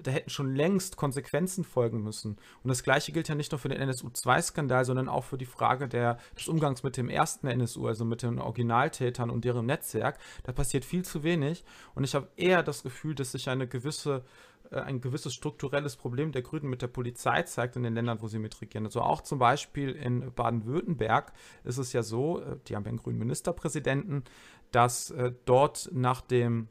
da 0.00 0.10
hätten 0.10 0.30
schon 0.30 0.54
längst 0.54 0.96
Konsequenzen 0.96 1.64
folgen 1.64 2.02
müssen. 2.02 2.36
Und 2.62 2.68
das 2.68 2.82
gleiche 2.82 3.12
gilt 3.12 3.28
ja 3.28 3.34
nicht 3.34 3.52
nur 3.52 3.58
für 3.58 3.68
den 3.68 3.80
NSU-2-Skandal, 3.80 4.84
sondern 4.84 5.08
auch 5.08 5.24
für 5.24 5.38
die 5.38 5.46
Frage 5.46 5.88
der, 5.88 6.18
des 6.36 6.48
Umgangs 6.48 6.82
mit 6.82 6.96
dem 6.96 7.08
ersten 7.08 7.46
NSU, 7.46 7.86
also 7.86 8.04
mit 8.04 8.22
den 8.22 8.38
Originaltätern 8.38 9.30
und 9.30 9.44
deren 9.44 9.66
Netzwerk. 9.66 10.18
Da 10.44 10.52
passiert 10.52 10.84
viel 10.84 11.04
zu 11.04 11.22
wenig. 11.22 11.64
Und 11.94 12.04
ich 12.04 12.14
habe 12.14 12.28
eher 12.36 12.62
das 12.62 12.82
Gefühl, 12.82 13.14
dass 13.14 13.32
sich 13.32 13.48
eine 13.48 13.66
gewisse 13.66 14.24
äh, 14.70 14.80
ein 14.80 15.00
gewisses 15.00 15.34
strukturelles 15.34 15.96
Problem 15.96 16.32
der 16.32 16.42
Grünen 16.42 16.68
mit 16.68 16.82
der 16.82 16.88
Polizei 16.88 17.42
zeigt 17.42 17.76
in 17.76 17.82
den 17.82 17.94
Ländern, 17.94 18.22
wo 18.22 18.28
sie 18.28 18.38
mitregieren. 18.38 18.86
Also 18.86 19.02
auch 19.02 19.20
zum 19.20 19.38
Beispiel 19.38 19.90
in 19.90 20.32
Baden-Württemberg 20.32 21.32
ist 21.64 21.78
es 21.78 21.92
ja 21.92 22.02
so, 22.02 22.40
äh, 22.40 22.56
die 22.66 22.76
haben 22.76 22.84
ja 22.84 22.88
einen 22.88 22.98
grünen 22.98 23.18
Ministerpräsidenten, 23.18 24.24
dass 24.70 25.10
äh, 25.10 25.32
dort 25.44 25.90
nach 25.92 26.20
dem 26.20 26.68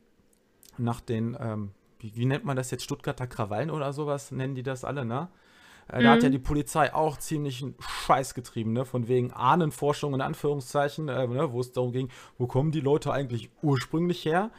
nach 0.78 1.02
den 1.02 1.38
ähm, 1.40 1.72
wie, 2.02 2.16
wie, 2.16 2.26
nennt 2.26 2.44
man 2.44 2.56
das 2.58 2.72
jetzt, 2.72 2.84
Stuttgarter 2.84 3.28
Krawallen 3.28 3.70
oder 3.70 3.94
sowas, 3.94 4.32
nennen 4.32 4.56
die 4.56 4.64
das 4.64 4.84
alle, 4.84 5.06
ne? 5.06 5.30
Äh, 5.92 6.00
mhm. 6.00 6.04
Da 6.04 6.10
hat 6.12 6.24
ja 6.24 6.30
mhm. 6.30 6.34
die 6.34 6.40
Polizei 6.40 6.94
auch 6.94 7.18
ziemlich 7.18 7.62
einen 7.62 7.76
Scheiß 7.80 8.34
getrieben, 8.34 8.74
ne? 8.74 8.86
Von 8.86 9.08
wegen 9.08 9.32
Ahnenforschung 9.32 10.14
in 10.14 10.22
Anführungszeichen, 10.22 11.10
äh, 11.10 11.28
ne? 11.28 11.52
wo 11.52 11.60
es 11.60 11.72
darum 11.72 11.92
ging, 11.92 12.10
wo 12.38 12.48
kommen 12.48 12.72
die 12.72 12.82
Leute 12.82 13.12
eigentlich 13.14 13.50
ursprünglich 13.62 14.26
her? 14.26 14.52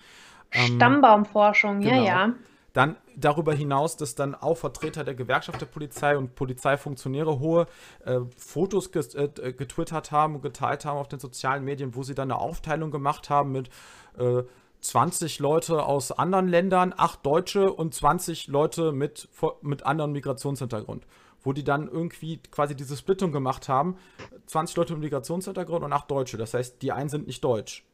Ähm, 0.53 0.77
Stammbaumforschung, 0.77 1.81
genau. 1.81 1.97
ja, 1.97 2.27
ja. 2.27 2.35
Dann 2.73 2.97
darüber 3.17 3.53
hinaus, 3.53 3.99
dass 3.99 4.15
dann 4.15 4.35
auch 4.35 4.57
Vertreter 4.57 5.05
der 5.05 5.15
Gewerkschaft 5.15 5.61
der 5.61 5.67
Polizei 5.67 6.17
und 6.17 6.35
Polizeifunktionäre 6.35 7.39
hohe 7.39 7.67
äh, 8.07 8.21
Fotos 8.37 8.87
äh, 8.87 9.29
getwittert 9.53 10.11
haben 10.11 10.37
und 10.37 10.43
geteilt 10.43 10.87
haben 10.87 10.97
auf 10.97 11.09
den 11.09 11.19
sozialen 11.19 11.65
Medien, 11.65 11.95
wo 11.95 12.03
sie 12.03 12.15
dann 12.15 12.31
eine 12.31 12.41
Aufteilung 12.41 12.91
gemacht 12.91 13.29
haben 13.29 13.53
mit 13.53 13.69
äh, 14.19 14.43
20 14.83 15.39
Leute 15.39 15.85
aus 15.85 16.13
anderen 16.13 16.49
Ländern, 16.49 16.93
8 16.97 17.25
Deutsche 17.25 17.73
und 17.73 17.95
20 17.95 18.49
Leute 18.49 18.93
mit, 18.93 19.29
mit 19.63 19.87
anderem 19.87 20.13
Migrationshintergrund. 20.13 21.07
Wo 21.45 21.53
die 21.53 21.65
dann 21.65 21.89
irgendwie 21.89 22.39
quasi 22.51 22.77
diese 22.77 22.97
Splittung 22.97 23.33
gemacht 23.33 23.69
haben: 23.69 23.97
20 24.47 24.77
Leute 24.77 24.93
mit 24.95 25.03
Migrationshintergrund 25.03 25.85
und 25.85 25.93
8 25.93 26.11
Deutsche. 26.11 26.37
Das 26.37 26.55
heißt, 26.55 26.83
die 26.83 26.93
einen 26.93 27.09
sind 27.09 27.27
nicht 27.27 27.43
deutsch. 27.43 27.85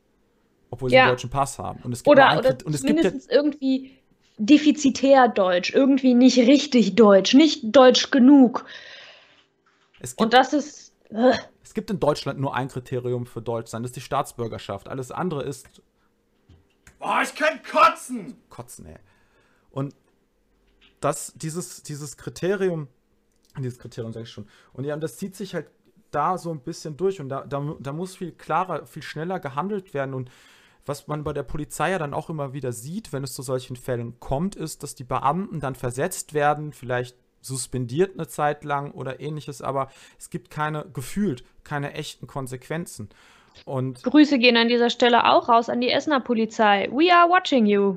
Obwohl 0.71 0.91
sie 0.91 0.97
ja. 0.97 1.05
einen 1.05 1.13
deutschen 1.13 1.31
Pass 1.31 1.59
haben. 1.59 1.81
Und 1.83 1.93
es 1.93 2.03
gibt 2.03 2.09
oder, 2.09 2.39
oder 2.39 2.57
und 2.65 2.75
es 2.75 2.83
mindestens 2.83 3.29
gibt 3.29 3.33
ja, 3.33 3.37
irgendwie 3.39 3.99
defizitär 4.39 5.29
deutsch, 5.29 5.73
irgendwie 5.73 6.15
nicht 6.15 6.39
richtig 6.39 6.95
deutsch, 6.95 7.35
nicht 7.35 7.75
deutsch 7.75 8.11
genug. 8.11 8.65
Und 10.17 10.33
das 10.33 10.53
ist. 10.53 10.95
Äh. 11.11 11.33
Es 11.63 11.75
gibt 11.75 11.91
in 11.91 12.01
Deutschland 12.01 12.39
nur 12.41 12.55
ein 12.55 12.69
Kriterium 12.69 13.27
für 13.27 13.43
Deutschsein, 13.43 13.83
das 13.83 13.91
ist 13.91 13.97
die 13.97 14.01
Staatsbürgerschaft. 14.01 14.89
Alles 14.89 15.11
andere 15.11 15.43
ist 15.43 15.83
Oh, 17.01 17.19
ich 17.23 17.35
kann 17.35 17.61
kotzen! 17.63 18.37
Kotzen, 18.49 18.87
ey. 18.87 18.99
Und 19.71 19.95
das, 21.01 21.33
dieses, 21.37 21.83
dieses 21.83 22.17
Kriterium, 22.17 22.89
dieses 23.59 23.79
Kriterium 23.79 24.13
sag 24.13 24.23
ich 24.23 24.31
schon. 24.31 24.49
Und 24.73 24.85
ja, 24.85 24.97
das 24.97 25.17
zieht 25.17 25.37
sich 25.37 25.55
halt 25.55 25.71
da 26.11 26.39
so 26.39 26.51
ein 26.51 26.61
bisschen 26.61 26.97
durch 26.97 27.21
und 27.21 27.29
da, 27.29 27.45
da, 27.45 27.77
da 27.79 27.93
muss 27.93 28.17
viel 28.17 28.33
klarer, 28.33 28.87
viel 28.87 29.03
schneller 29.03 29.41
gehandelt 29.41 29.95
werden 29.95 30.15
und 30.15 30.31
was 30.87 31.07
man 31.07 31.23
bei 31.23 31.35
der 31.35 31.43
Polizei 31.43 31.91
ja 31.91 31.99
dann 31.99 32.15
auch 32.15 32.31
immer 32.31 32.55
wieder 32.55 32.73
sieht, 32.73 33.13
wenn 33.13 33.23
es 33.23 33.35
zu 33.35 33.43
solchen 33.43 33.77
Fällen 33.77 34.19
kommt, 34.21 34.57
ist, 34.57 34.83
dass 34.83 34.95
die 34.95 35.05
Beamten 35.05 35.61
dann 35.61 35.75
versetzt 35.75 36.33
werden, 36.33 36.73
vielleicht 36.73 37.15
suspendiert 37.43 38.15
eine 38.15 38.27
Zeit 38.27 38.65
lang 38.65 38.93
oder 38.93 39.21
ähnliches, 39.21 39.61
aber 39.61 39.91
es 40.19 40.31
gibt 40.31 40.51
keine, 40.51 40.87
gefühlt, 40.91 41.45
keine 41.63 41.93
echten 41.93 42.27
Konsequenzen. 42.27 43.11
Und 43.65 44.03
Grüße 44.03 44.39
gehen 44.39 44.57
an 44.57 44.69
dieser 44.69 44.91
Stelle 44.91 45.31
auch 45.31 45.49
raus 45.49 45.69
an 45.69 45.81
die 45.81 45.91
Essener 45.91 46.21
Polizei. 46.21 46.89
We 46.91 47.13
are 47.13 47.29
watching 47.29 47.67
you. 47.67 47.97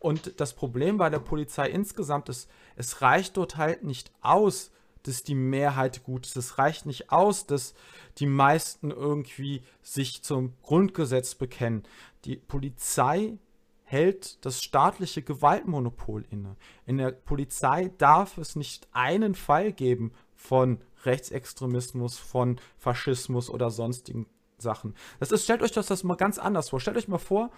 Und 0.00 0.40
das 0.40 0.54
Problem 0.54 0.96
bei 0.96 1.10
der 1.10 1.18
Polizei 1.18 1.68
insgesamt 1.68 2.28
ist, 2.28 2.48
es 2.76 3.02
reicht 3.02 3.36
dort 3.36 3.56
halt 3.56 3.82
nicht 3.82 4.12
aus, 4.20 4.70
dass 5.02 5.22
die 5.22 5.34
Mehrheit 5.34 6.04
gut 6.04 6.26
ist. 6.26 6.36
Es 6.36 6.58
reicht 6.58 6.86
nicht 6.86 7.10
aus, 7.10 7.46
dass 7.46 7.74
die 8.18 8.26
meisten 8.26 8.90
irgendwie 8.90 9.62
sich 9.82 10.22
zum 10.22 10.54
Grundgesetz 10.62 11.34
bekennen. 11.34 11.84
Die 12.24 12.36
Polizei 12.36 13.38
hält 13.84 14.44
das 14.44 14.62
staatliche 14.62 15.22
Gewaltmonopol 15.22 16.24
inne. 16.30 16.56
In 16.84 16.98
der 16.98 17.12
Polizei 17.12 17.90
darf 17.98 18.38
es 18.38 18.54
nicht 18.54 18.86
einen 18.92 19.34
Fall 19.34 19.72
geben 19.72 20.12
von 20.34 20.78
Rechtsextremismus, 21.04 22.18
von 22.18 22.60
Faschismus 22.76 23.50
oder 23.50 23.70
sonstigen 23.70 24.26
Sachen. 24.58 24.94
Das 25.20 25.30
ist, 25.30 25.44
stellt 25.44 25.62
euch 25.62 25.72
das, 25.72 25.86
das 25.86 26.04
mal 26.04 26.16
ganz 26.16 26.38
anders 26.38 26.70
vor. 26.70 26.80
Stellt 26.80 26.96
euch 26.96 27.08
mal 27.08 27.18
vor, 27.18 27.50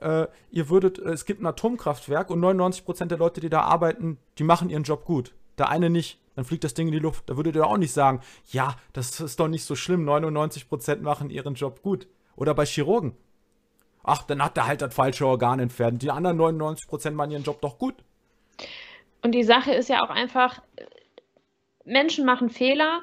äh, 0.00 0.26
ihr 0.50 0.68
würdet, 0.68 0.98
äh, 0.98 1.10
es 1.10 1.24
gibt 1.24 1.42
ein 1.42 1.46
Atomkraftwerk 1.46 2.30
und 2.30 2.40
99% 2.40 3.06
der 3.06 3.18
Leute, 3.18 3.40
die 3.40 3.50
da 3.50 3.62
arbeiten, 3.62 4.18
die 4.38 4.44
machen 4.44 4.70
ihren 4.70 4.82
Job 4.82 5.04
gut. 5.04 5.34
Der 5.58 5.68
eine 5.68 5.90
nicht, 5.90 6.20
dann 6.36 6.44
fliegt 6.44 6.64
das 6.64 6.74
Ding 6.74 6.86
in 6.86 6.92
die 6.92 7.00
Luft. 7.00 7.28
Da 7.28 7.36
würdet 7.36 7.56
ihr 7.56 7.66
auch 7.66 7.76
nicht 7.76 7.92
sagen, 7.92 8.20
ja, 8.46 8.76
das 8.92 9.20
ist 9.20 9.40
doch 9.40 9.48
nicht 9.48 9.64
so 9.64 9.74
schlimm, 9.74 10.08
99% 10.08 11.00
machen 11.00 11.30
ihren 11.30 11.54
Job 11.54 11.82
gut. 11.82 12.08
Oder 12.36 12.54
bei 12.54 12.64
Chirurgen. 12.64 13.16
Ach, 14.04 14.22
dann 14.22 14.42
hat 14.42 14.56
der 14.56 14.66
halt 14.66 14.80
das 14.80 14.94
falsche 14.94 15.26
Organ 15.26 15.58
entfernt. 15.58 16.02
Die 16.02 16.10
anderen 16.10 16.38
99% 16.38 17.10
machen 17.10 17.32
ihren 17.32 17.42
Job 17.42 17.60
doch 17.60 17.78
gut. 17.78 17.96
Und 19.22 19.32
die 19.32 19.42
Sache 19.42 19.72
ist 19.72 19.88
ja 19.88 20.04
auch 20.04 20.10
einfach, 20.10 20.62
Menschen 21.88 22.24
machen 22.24 22.50
Fehler, 22.50 23.02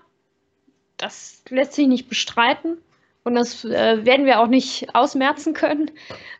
das 0.98 1.44
lässt 1.50 1.74
sich 1.74 1.88
nicht 1.88 2.08
bestreiten 2.08 2.78
und 3.24 3.36
das 3.36 3.66
äh, 3.66 4.06
werden 4.06 4.26
wir 4.26 4.40
auch 4.40 4.48
nicht 4.48 4.96
ausmerzen 4.96 5.54
können. 5.54 5.92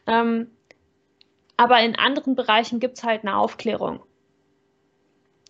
Ähm, 0.08 0.52
aber 1.58 1.82
in 1.82 1.98
anderen 1.98 2.36
Bereichen 2.36 2.80
gibt 2.80 2.98
es 2.98 3.04
halt 3.04 3.24
eine 3.24 3.38
Aufklärung. 3.38 4.02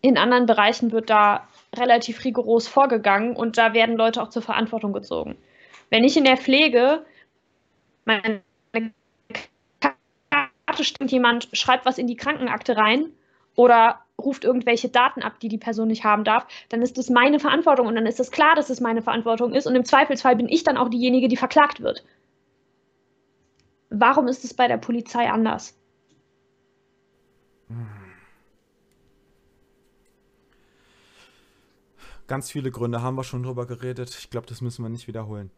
In 0.01 0.17
anderen 0.17 0.45
Bereichen 0.45 0.91
wird 0.91 1.10
da 1.10 1.47
relativ 1.75 2.23
rigoros 2.23 2.67
vorgegangen 2.67 3.36
und 3.36 3.58
da 3.58 3.73
werden 3.73 3.97
Leute 3.97 4.21
auch 4.21 4.29
zur 4.29 4.41
Verantwortung 4.41 4.93
gezogen. 4.93 5.36
Wenn 5.89 6.03
ich 6.03 6.15
in 6.15 6.25
der 6.25 6.38
Pflege 6.38 7.05
meine 8.05 8.41
Karte 9.79 10.84
stimmt, 10.84 11.12
jemand 11.12 11.49
schreibt 11.53 11.86
was 11.86 11.97
in 11.97 12.08
die 12.08 12.15
Krankenakte 12.15 12.77
rein 12.77 13.12
oder 13.56 14.02
ruft 14.22 14.44
irgendwelche 14.44 14.89
Daten 14.89 15.22
ab, 15.22 15.39
die 15.39 15.50
die 15.50 15.58
Person 15.58 15.88
nicht 15.88 16.04
haben 16.04 16.24
darf, 16.24 16.48
dann 16.70 16.82
ist 16.82 16.98
das 16.98 17.10
meine 17.10 17.39
Verantwortung 17.39 17.88
und 17.88 17.96
dann 17.96 18.06
ist 18.06 18.20
es 18.20 18.32
klar, 18.32 18.56
dass 18.56 18.70
es 18.70 18.80
meine 18.80 19.02
Verantwortung 19.02 19.54
ist 19.54 19.68
und 19.68 19.76
im 19.76 19.86
Zweifelsfall 19.86 20.36
bin 20.36 20.48
ich 20.48 20.63
dann 20.63 20.78
auch 20.78 20.89
diejenige, 20.89 21.28
die 21.28 21.38
verklagt 21.38 21.82
wird. 21.82 22.04
Warum 23.89 24.28
ist 24.28 24.44
es 24.44 24.54
bei 24.54 24.68
der 24.68 24.78
Polizei 24.78 25.30
anders? 25.30 25.78
Ganz 32.28 32.50
viele 32.50 32.72
Gründe 32.72 33.02
haben 33.02 33.15
wir 33.15 33.24
schon 33.24 33.44
drüber 33.44 33.68
geredet. 33.68 34.15
Ich 34.18 34.30
glaube, 34.30 34.48
das 34.48 34.62
müssen 34.62 34.84
wir 34.84 34.89
nicht 34.89 35.08
wiederholen. 35.08 35.52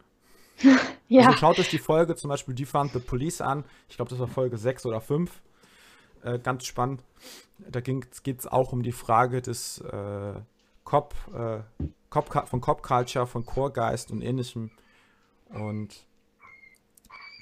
ja. 1.07 1.27
Also 1.27 1.37
schaut 1.37 1.59
euch 1.59 1.69
die 1.69 1.77
Folge 1.77 2.15
zum 2.15 2.29
Beispiel 2.29 2.53
Die 2.53 2.65
Fund 2.65 2.91
the 2.91 2.99
Police 2.99 3.39
an. 3.41 3.63
Ich 3.87 3.95
glaube, 3.95 4.09
das 4.09 4.19
war 4.19 4.27
Folge 4.27 4.57
6 4.57 4.85
oder 4.85 4.99
5 4.99 5.41
äh, 6.27 6.39
ganz 6.39 6.65
spannend. 6.65 7.03
Da 7.57 7.81
geht 7.81 8.27
es 8.27 8.47
auch 8.47 8.71
um 8.71 8.83
die 8.83 8.91
Frage 8.91 9.41
des 9.41 9.79
äh, 9.79 10.33
Cop, 10.83 11.15
äh, 11.33 11.59
Cop, 12.09 12.47
von 12.47 12.61
Cop 12.61 12.83
Culture, 12.83 13.27
von 13.27 13.45
Chorgeist 13.45 14.11
und 14.11 14.21
ähnlichem. 14.21 14.71
Und 15.49 16.05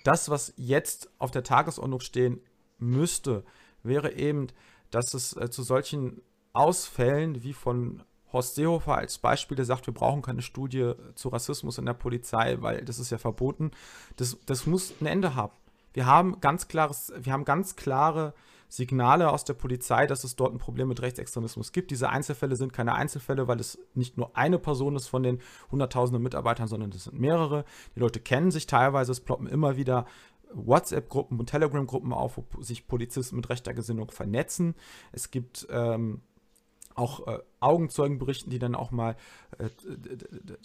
das, 0.04 0.30
was 0.30 0.54
jetzt 0.56 1.10
auf 1.19 1.32
der 1.32 1.43
Tagesordnung 1.43 2.00
stehen 2.00 2.41
müsste, 2.78 3.43
wäre 3.84 4.13
eben, 4.13 4.48
dass 4.91 5.13
es 5.13 5.36
äh, 5.36 5.50
zu 5.50 5.63
solchen 5.63 6.21
Ausfällen 6.54 7.43
wie 7.43 7.54
von 7.54 8.04
Horst 8.32 8.56
Seehofer 8.56 8.95
als 8.95 9.17
Beispiel, 9.17 9.56
der 9.56 9.65
sagt, 9.65 9.88
wir 9.88 9.93
brauchen 9.93 10.21
keine 10.21 10.41
Studie 10.41 10.93
zu 11.15 11.30
Rassismus 11.30 11.78
in 11.78 11.86
der 11.86 11.93
Polizei, 11.93 12.58
weil 12.60 12.84
das 12.84 13.00
ist 13.00 13.10
ja 13.10 13.17
verboten. 13.17 13.71
Das, 14.15 14.38
das 14.45 14.65
muss 14.65 14.93
ein 15.02 15.06
Ende 15.06 15.36
haben. 15.36 15.54
Wir 15.93 16.06
haben 16.06 16.39
ganz 16.41 16.67
klares, 16.67 17.13
wir 17.17 17.32
haben 17.32 17.45
ganz 17.45 17.76
klare 17.76 18.34
Signale 18.67 19.32
aus 19.32 19.45
der 19.45 19.54
Polizei, 19.54 20.08
dass 20.08 20.23
es 20.23 20.36
dort 20.36 20.54
ein 20.54 20.58
Problem 20.58 20.88
mit 20.88 21.01
Rechtsextremismus 21.01 21.71
gibt. 21.71 21.91
Diese 21.91 22.10
Einzelfälle 22.10 22.56
sind 22.56 22.73
keine 22.73 22.93
Einzelfälle, 22.93 23.47
weil 23.47 23.60
es 23.60 23.80
nicht 23.93 24.17
nur 24.17 24.36
eine 24.36 24.60
Person 24.60 24.95
ist 24.95 25.08
von 25.08 25.23
den 25.23 25.39
hunderttausenden 25.71 26.23
Mitarbeitern, 26.23 26.67
sondern 26.67 26.91
es 26.91 27.06
sind 27.06 27.19
mehrere. 27.19 27.65
Die 27.95 27.99
Leute 27.99 28.19
kennen 28.19 28.51
sich 28.51 28.67
teilweise, 28.67 29.12
es 29.12 29.21
ploppen 29.21 29.47
immer 29.47 29.78
wieder 29.78 30.06
WhatsApp-Gruppen 30.54 31.39
und 31.39 31.47
Telegram-Gruppen 31.47 32.13
auf, 32.13 32.38
wo 32.38 32.62
sich 32.62 32.88
Polizisten 32.88 33.36
mit 33.36 33.49
rechter 33.49 33.73
Gesinnung 33.73 34.12
vernetzen. 34.12 34.75
Es 35.12 35.32
gibt 35.32 35.67
ähm, 35.69 36.21
auch 36.95 37.28
äh, 37.28 37.39
Augenzeugenberichten, 37.60 38.49
die 38.49 38.60
dann 38.60 38.73
auch 38.73 38.91
mal 38.91 39.15
äh, 39.58 39.69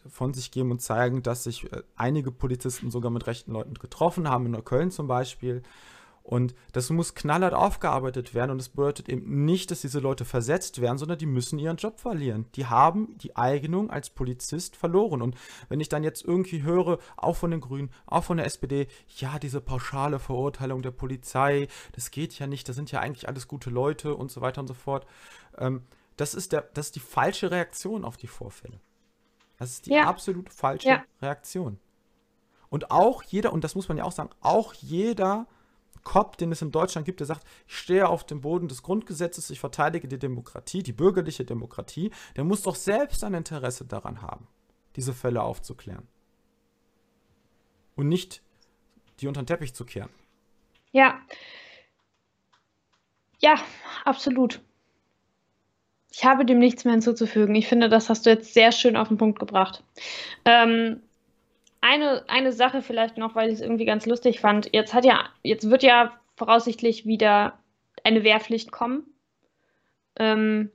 von 0.08 0.32
sich 0.32 0.50
geben 0.50 0.70
und 0.70 0.80
zeigen, 0.80 1.22
dass 1.22 1.44
sich 1.44 1.70
äh, 1.72 1.82
einige 1.96 2.30
Polizisten 2.30 2.90
sogar 2.90 3.10
mit 3.10 3.26
rechten 3.26 3.52
Leuten 3.52 3.74
getroffen 3.74 4.28
haben, 4.28 4.46
in 4.46 4.52
Neukölln 4.52 4.90
zum 4.90 5.08
Beispiel. 5.08 5.62
Und 6.22 6.54
das 6.72 6.90
muss 6.90 7.14
knallhart 7.14 7.54
aufgearbeitet 7.54 8.34
werden. 8.34 8.50
Und 8.50 8.58
das 8.58 8.68
bedeutet 8.68 9.08
eben 9.08 9.44
nicht, 9.44 9.70
dass 9.70 9.80
diese 9.80 10.00
Leute 10.00 10.24
versetzt 10.24 10.80
werden, 10.80 10.98
sondern 10.98 11.18
die 11.18 11.26
müssen 11.26 11.58
ihren 11.58 11.76
Job 11.76 11.98
verlieren. 11.98 12.46
Die 12.54 12.66
haben 12.66 13.18
die 13.18 13.36
Eignung 13.36 13.90
als 13.90 14.10
Polizist 14.10 14.76
verloren. 14.76 15.22
Und 15.22 15.36
wenn 15.68 15.80
ich 15.80 15.88
dann 15.88 16.04
jetzt 16.04 16.24
irgendwie 16.24 16.62
höre, 16.62 16.98
auch 17.16 17.36
von 17.36 17.50
den 17.50 17.60
Grünen, 17.60 17.90
auch 18.06 18.24
von 18.24 18.36
der 18.36 18.46
SPD, 18.46 18.86
ja, 19.16 19.38
diese 19.38 19.60
pauschale 19.60 20.18
Verurteilung 20.18 20.82
der 20.82 20.92
Polizei, 20.92 21.68
das 21.92 22.10
geht 22.10 22.38
ja 22.38 22.46
nicht, 22.46 22.68
das 22.68 22.76
sind 22.76 22.92
ja 22.92 23.00
eigentlich 23.00 23.26
alles 23.26 23.48
gute 23.48 23.70
Leute 23.70 24.14
und 24.14 24.30
so 24.30 24.40
weiter 24.40 24.60
und 24.60 24.68
so 24.68 24.74
fort. 24.74 25.06
Ähm, 25.58 25.82
das, 26.16 26.34
ist 26.34 26.52
der, 26.52 26.68
das 26.74 26.86
ist 26.86 26.96
die 26.96 27.00
falsche 27.00 27.50
Reaktion 27.50 28.04
auf 28.04 28.16
die 28.16 28.28
Vorfälle. 28.28 28.78
Das 29.58 29.70
ist 29.70 29.86
die 29.86 29.94
ja. 29.94 30.04
absolut 30.04 30.52
falsche 30.52 30.88
ja. 30.88 31.04
Reaktion. 31.20 31.78
Und 32.68 32.90
auch 32.92 33.22
jeder, 33.24 33.52
und 33.52 33.64
das 33.64 33.74
muss 33.74 33.88
man 33.88 33.98
ja 33.98 34.04
auch 34.04 34.12
sagen, 34.12 34.30
auch 34.40 34.74
jeder 34.74 35.46
Cop, 36.02 36.36
den 36.36 36.52
es 36.52 36.62
in 36.62 36.70
Deutschland 36.70 37.04
gibt, 37.04 37.20
der 37.20 37.26
sagt, 37.26 37.46
ich 37.66 37.76
stehe 37.76 38.08
auf 38.08 38.24
dem 38.24 38.40
Boden 38.40 38.68
des 38.68 38.82
Grundgesetzes, 38.82 39.50
ich 39.50 39.60
verteidige 39.60 40.08
die 40.08 40.18
Demokratie, 40.18 40.82
die 40.82 40.92
bürgerliche 40.92 41.44
Demokratie, 41.44 42.10
der 42.36 42.44
muss 42.44 42.62
doch 42.62 42.74
selbst 42.74 43.22
ein 43.24 43.34
Interesse 43.34 43.84
daran 43.84 44.22
haben, 44.22 44.46
diese 44.96 45.12
Fälle 45.12 45.42
aufzuklären. 45.42 46.06
Und 47.96 48.08
nicht 48.08 48.42
die 49.20 49.28
unter 49.28 49.42
den 49.42 49.46
Teppich 49.46 49.74
zu 49.74 49.84
kehren. 49.84 50.10
Ja. 50.92 51.20
Ja, 53.38 53.56
absolut. 54.04 54.60
Ich 56.12 56.24
habe 56.24 56.44
dem 56.44 56.58
nichts 56.58 56.84
mehr 56.84 56.92
hinzuzufügen. 56.92 57.54
Ich 57.54 57.68
finde, 57.68 57.88
das 57.88 58.08
hast 58.08 58.26
du 58.26 58.30
jetzt 58.30 58.52
sehr 58.52 58.72
schön 58.72 58.96
auf 58.96 59.08
den 59.08 59.16
Punkt 59.16 59.38
gebracht. 59.38 59.84
Ähm, 60.44 61.02
eine, 61.80 62.24
eine 62.28 62.52
Sache 62.52 62.82
vielleicht 62.82 63.16
noch, 63.16 63.34
weil 63.34 63.48
ich 63.48 63.54
es 63.54 63.60
irgendwie 63.60 63.84
ganz 63.84 64.06
lustig 64.06 64.40
fand. 64.40 64.70
Jetzt 64.72 64.94
hat 64.94 65.04
ja, 65.04 65.28
jetzt 65.42 65.70
wird 65.70 65.82
ja 65.82 66.18
voraussichtlich 66.36 67.06
wieder 67.06 67.58
eine 68.04 68.24
Wehrpflicht 68.24 68.70
kommen. 68.72 69.04
Ähm, 70.16 70.70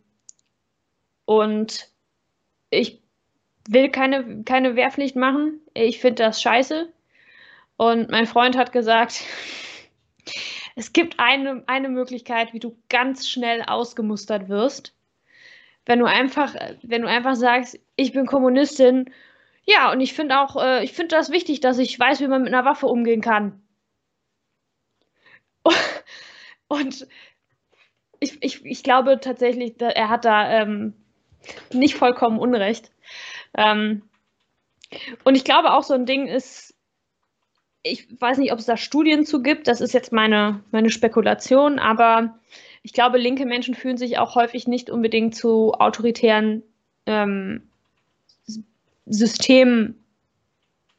und 1.25 1.89
ich 2.69 3.01
will 3.67 3.89
keine, 3.89 4.43
keine 4.43 4.75
Wehrpflicht 4.75 5.15
machen. 5.15 5.59
Ich 5.73 5.99
finde 5.99 6.23
das 6.23 6.41
scheiße. 6.41 6.91
Und 7.77 8.09
mein 8.09 8.27
Freund 8.27 8.57
hat 8.57 8.71
gesagt, 8.71 9.23
es 10.75 10.93
gibt 10.93 11.19
eine, 11.19 11.63
eine 11.67 11.89
Möglichkeit, 11.89 12.53
wie 12.53 12.59
du 12.59 12.77
ganz 12.89 13.29
schnell 13.29 13.63
ausgemustert 13.63 14.49
wirst. 14.49 14.93
Wenn 15.85 15.99
du 15.99 16.05
einfach, 16.05 16.55
wenn 16.81 17.03
du 17.03 17.07
einfach 17.07 17.35
sagst, 17.35 17.79
ich 17.95 18.11
bin 18.11 18.25
Kommunistin, 18.25 19.11
ja, 19.65 19.91
und 19.91 19.99
ich 20.01 20.13
finde 20.13 20.39
auch, 20.39 20.61
äh, 20.61 20.83
ich 20.83 20.93
finde 20.93 21.15
das 21.15 21.31
wichtig, 21.31 21.59
dass 21.59 21.79
ich 21.79 21.99
weiß, 21.99 22.21
wie 22.21 22.27
man 22.27 22.43
mit 22.43 22.53
einer 22.53 22.65
Waffe 22.65 22.87
umgehen 22.87 23.21
kann. 23.21 23.61
Und 26.67 27.07
ich, 28.19 28.37
ich, 28.41 28.65
ich 28.65 28.83
glaube 28.83 29.19
tatsächlich, 29.19 29.75
er 29.79 30.09
hat 30.09 30.25
da 30.25 30.61
ähm, 30.61 30.93
nicht 31.71 31.95
vollkommen 31.95 32.39
Unrecht. 32.39 32.91
Ähm, 33.55 34.03
und 35.23 35.35
ich 35.35 35.43
glaube 35.43 35.73
auch, 35.73 35.83
so 35.83 35.93
ein 35.93 36.05
Ding 36.05 36.27
ist, 36.27 36.75
ich 37.83 38.07
weiß 38.19 38.37
nicht, 38.37 38.51
ob 38.51 38.59
es 38.59 38.65
da 38.65 38.77
Studien 38.77 39.25
zu 39.25 39.41
gibt, 39.43 39.67
das 39.67 39.81
ist 39.81 39.93
jetzt 39.93 40.11
meine, 40.11 40.63
meine 40.71 40.89
Spekulation, 40.89 41.77
aber 41.77 42.39
ich 42.81 42.93
glaube, 42.93 43.17
linke 43.17 43.45
Menschen 43.45 43.75
fühlen 43.75 43.97
sich 43.97 44.17
auch 44.17 44.35
häufig 44.35 44.67
nicht 44.67 44.89
unbedingt 44.89 45.35
zu 45.35 45.73
autoritären 45.73 46.63
ähm, 47.05 47.69
Systemen 49.05 50.03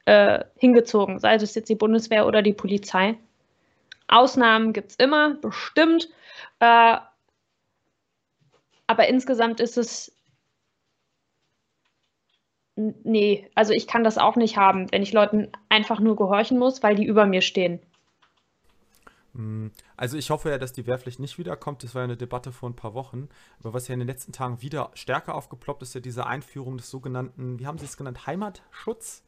äh, 0.05 0.45
hingezogen, 0.57 1.19
sei 1.19 1.35
es 1.35 1.55
jetzt 1.55 1.69
die 1.69 1.75
Bundeswehr 1.75 2.27
oder 2.27 2.43
die 2.43 2.53
Polizei. 2.53 3.19
Ausnahmen 4.09 4.73
gibt 4.73 4.93
es 4.93 4.97
immer, 4.97 5.35
bestimmt. 5.35 6.09
Äh, 6.61 6.97
aber 8.87 9.09
insgesamt 9.09 9.61
ist 9.61 9.77
es. 9.77 10.13
Nee, 12.77 13.51
also 13.55 13.73
ich 13.73 13.87
kann 13.87 14.05
das 14.05 14.19
auch 14.19 14.37
nicht 14.37 14.59
haben, 14.59 14.93
wenn 14.93 15.03
ich 15.03 15.13
Leuten 15.13 15.51
einfach 15.71 15.99
nur 15.99 16.15
gehorchen 16.15 16.59
muss, 16.59 16.83
weil 16.83 16.95
die 16.95 17.07
über 17.07 17.25
mir 17.25 17.41
stehen. 17.41 17.81
Hm, 19.37 19.71
also 19.97 20.17
ich 20.17 20.31
hoffe 20.31 20.51
ja, 20.51 20.59
dass 20.59 20.73
die 20.73 20.87
Wehrpflicht 20.87 21.21
nicht 21.21 21.39
wiederkommt. 21.39 21.85
Das 21.85 21.95
war 21.95 22.03
ja 22.03 22.05
eine 22.05 22.17
Debatte 22.17 22.53
vor 22.53 22.71
ein 22.71 22.77
paar 22.77 22.95
Wochen. 22.95 23.29
Aber 23.61 23.75
was 23.75 23.87
ja 23.89 23.95
in 23.95 24.01
den 24.01 24.09
letzten 24.09 24.33
Tagen 24.33 24.63
wieder 24.63 24.91
stärker 24.95 25.35
aufgeploppt 25.35 25.83
ist, 25.83 25.95
ja 25.95 26.01
diese 26.01 26.27
Einführung 26.27 26.79
des 26.79 26.91
sogenannten, 26.91 27.59
wie 27.59 27.67
haben 27.67 27.79
Sie 27.79 27.85
es 27.85 27.97
genannt, 27.97 28.27
Heimatschutz? 28.27 29.23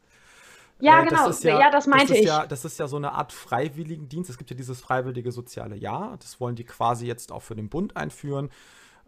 Ja, 0.81 1.03
äh, 1.03 1.07
genau. 1.07 1.27
Das 1.27 1.43
ja, 1.43 1.61
ja, 1.61 1.71
das 1.71 1.87
meinte 1.87 2.09
das 2.09 2.19
ich. 2.19 2.27
Ja, 2.27 2.47
das 2.47 2.65
ist 2.65 2.79
ja 2.79 2.89
so 2.89 2.97
eine 2.97 3.13
Art 3.13 3.33
Freiwilligendienst. 3.33 4.31
Es 4.31 4.39
gibt 4.39 4.51
ja 4.51 4.57
dieses 4.57 4.81
freiwillige 4.81 5.31
soziale 5.31 5.77
Jahr. 5.77 6.17
Das 6.19 6.41
wollen 6.41 6.57
die 6.57 6.65
quasi 6.65 7.07
jetzt 7.07 7.31
auch 7.31 7.43
für 7.43 7.57
den 7.57 7.69
Bund 7.69 7.97
einführen. 7.97 8.51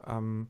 Ähm, 0.06 0.48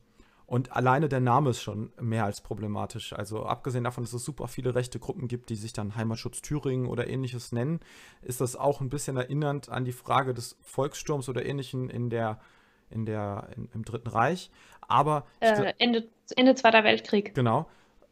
und 0.50 0.72
alleine 0.72 1.08
der 1.08 1.20
Name 1.20 1.50
ist 1.50 1.62
schon 1.62 1.92
mehr 2.00 2.24
als 2.24 2.40
problematisch. 2.40 3.12
Also 3.12 3.44
abgesehen 3.44 3.84
davon, 3.84 4.02
dass 4.02 4.12
es 4.12 4.24
super 4.24 4.48
viele 4.48 4.74
rechte 4.74 4.98
Gruppen 4.98 5.28
gibt, 5.28 5.48
die 5.48 5.54
sich 5.54 5.72
dann 5.72 5.94
Heimatschutz 5.94 6.42
Thüringen 6.42 6.88
oder 6.88 7.06
ähnliches 7.06 7.52
nennen, 7.52 7.78
ist 8.20 8.40
das 8.40 8.56
auch 8.56 8.80
ein 8.80 8.88
bisschen 8.88 9.16
erinnernd 9.16 9.68
an 9.68 9.84
die 9.84 9.92
Frage 9.92 10.34
des 10.34 10.58
Volkssturms 10.62 11.28
oder 11.28 11.46
ähnlichen 11.46 11.88
in 11.88 12.10
der, 12.10 12.40
in 12.90 13.06
der, 13.06 13.46
in, 13.54 13.68
im 13.74 13.84
Dritten 13.84 14.08
Reich. 14.08 14.50
Aber 14.88 15.24
äh, 15.38 15.72
Ende, 15.78 16.08
Ende 16.34 16.56
Zweiter 16.56 16.82
Weltkrieg. 16.82 17.32
Genau. 17.32 17.68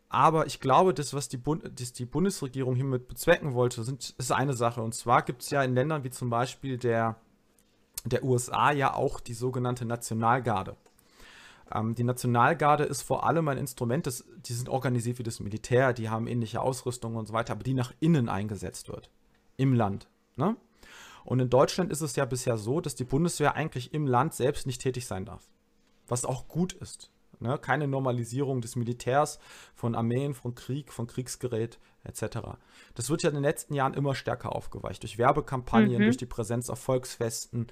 Aber 0.08 0.46
ich 0.46 0.60
glaube, 0.60 0.94
das, 0.94 1.14
was 1.14 1.28
die, 1.28 1.38
Bund 1.38 1.68
das 1.80 1.92
die 1.92 2.06
Bundesregierung 2.06 2.76
hiermit 2.76 3.08
bezwecken 3.08 3.54
wollte, 3.54 3.82
sind, 3.82 4.14
ist 4.16 4.30
eine 4.30 4.54
Sache. 4.54 4.80
Und 4.80 4.94
zwar 4.94 5.22
gibt 5.22 5.42
es 5.42 5.50
ja 5.50 5.64
in 5.64 5.74
Ländern 5.74 6.04
wie 6.04 6.10
zum 6.10 6.30
Beispiel 6.30 6.78
der, 6.78 7.16
der 8.04 8.22
USA 8.22 8.70
ja 8.70 8.94
auch 8.94 9.18
die 9.18 9.34
sogenannte 9.34 9.84
Nationalgarde. 9.84 10.76
Ähm, 11.74 11.94
die 11.94 12.04
Nationalgarde 12.04 12.84
ist 12.84 13.02
vor 13.02 13.26
allem 13.26 13.48
ein 13.48 13.58
Instrument, 13.58 14.06
das, 14.06 14.24
die 14.46 14.52
sind 14.52 14.68
organisiert 14.68 15.18
wie 15.18 15.22
das 15.22 15.40
Militär, 15.40 15.92
die 15.92 16.08
haben 16.08 16.26
ähnliche 16.26 16.60
Ausrüstung 16.60 17.16
und 17.16 17.26
so 17.26 17.32
weiter, 17.32 17.52
aber 17.52 17.62
die 17.62 17.74
nach 17.74 17.92
innen 18.00 18.28
eingesetzt 18.28 18.88
wird. 18.88 19.10
Im 19.56 19.74
Land. 19.74 20.08
Ne? 20.36 20.56
Und 21.24 21.40
in 21.40 21.50
Deutschland 21.50 21.92
ist 21.92 22.00
es 22.00 22.16
ja 22.16 22.24
bisher 22.24 22.56
so, 22.56 22.80
dass 22.80 22.94
die 22.94 23.04
Bundeswehr 23.04 23.54
eigentlich 23.54 23.92
im 23.92 24.06
Land 24.06 24.34
selbst 24.34 24.66
nicht 24.66 24.80
tätig 24.80 25.06
sein 25.06 25.24
darf. 25.24 25.48
Was 26.06 26.24
auch 26.24 26.48
gut 26.48 26.72
ist. 26.72 27.10
Ne? 27.40 27.58
Keine 27.58 27.88
Normalisierung 27.88 28.60
des 28.60 28.76
Militärs, 28.76 29.38
von 29.74 29.94
Armeen, 29.94 30.34
von 30.34 30.54
Krieg, 30.54 30.92
von 30.92 31.06
Kriegsgerät 31.06 31.78
etc. 32.04 32.38
Das 32.94 33.10
wird 33.10 33.22
ja 33.22 33.28
in 33.28 33.34
den 33.34 33.44
letzten 33.44 33.74
Jahren 33.74 33.94
immer 33.94 34.14
stärker 34.14 34.54
aufgeweicht. 34.54 35.02
Durch 35.02 35.18
Werbekampagnen, 35.18 35.98
mhm. 35.98 36.04
durch 36.04 36.16
die 36.16 36.26
Präsenz 36.26 36.70
auf 36.70 36.78
Volksfesten 36.78 37.66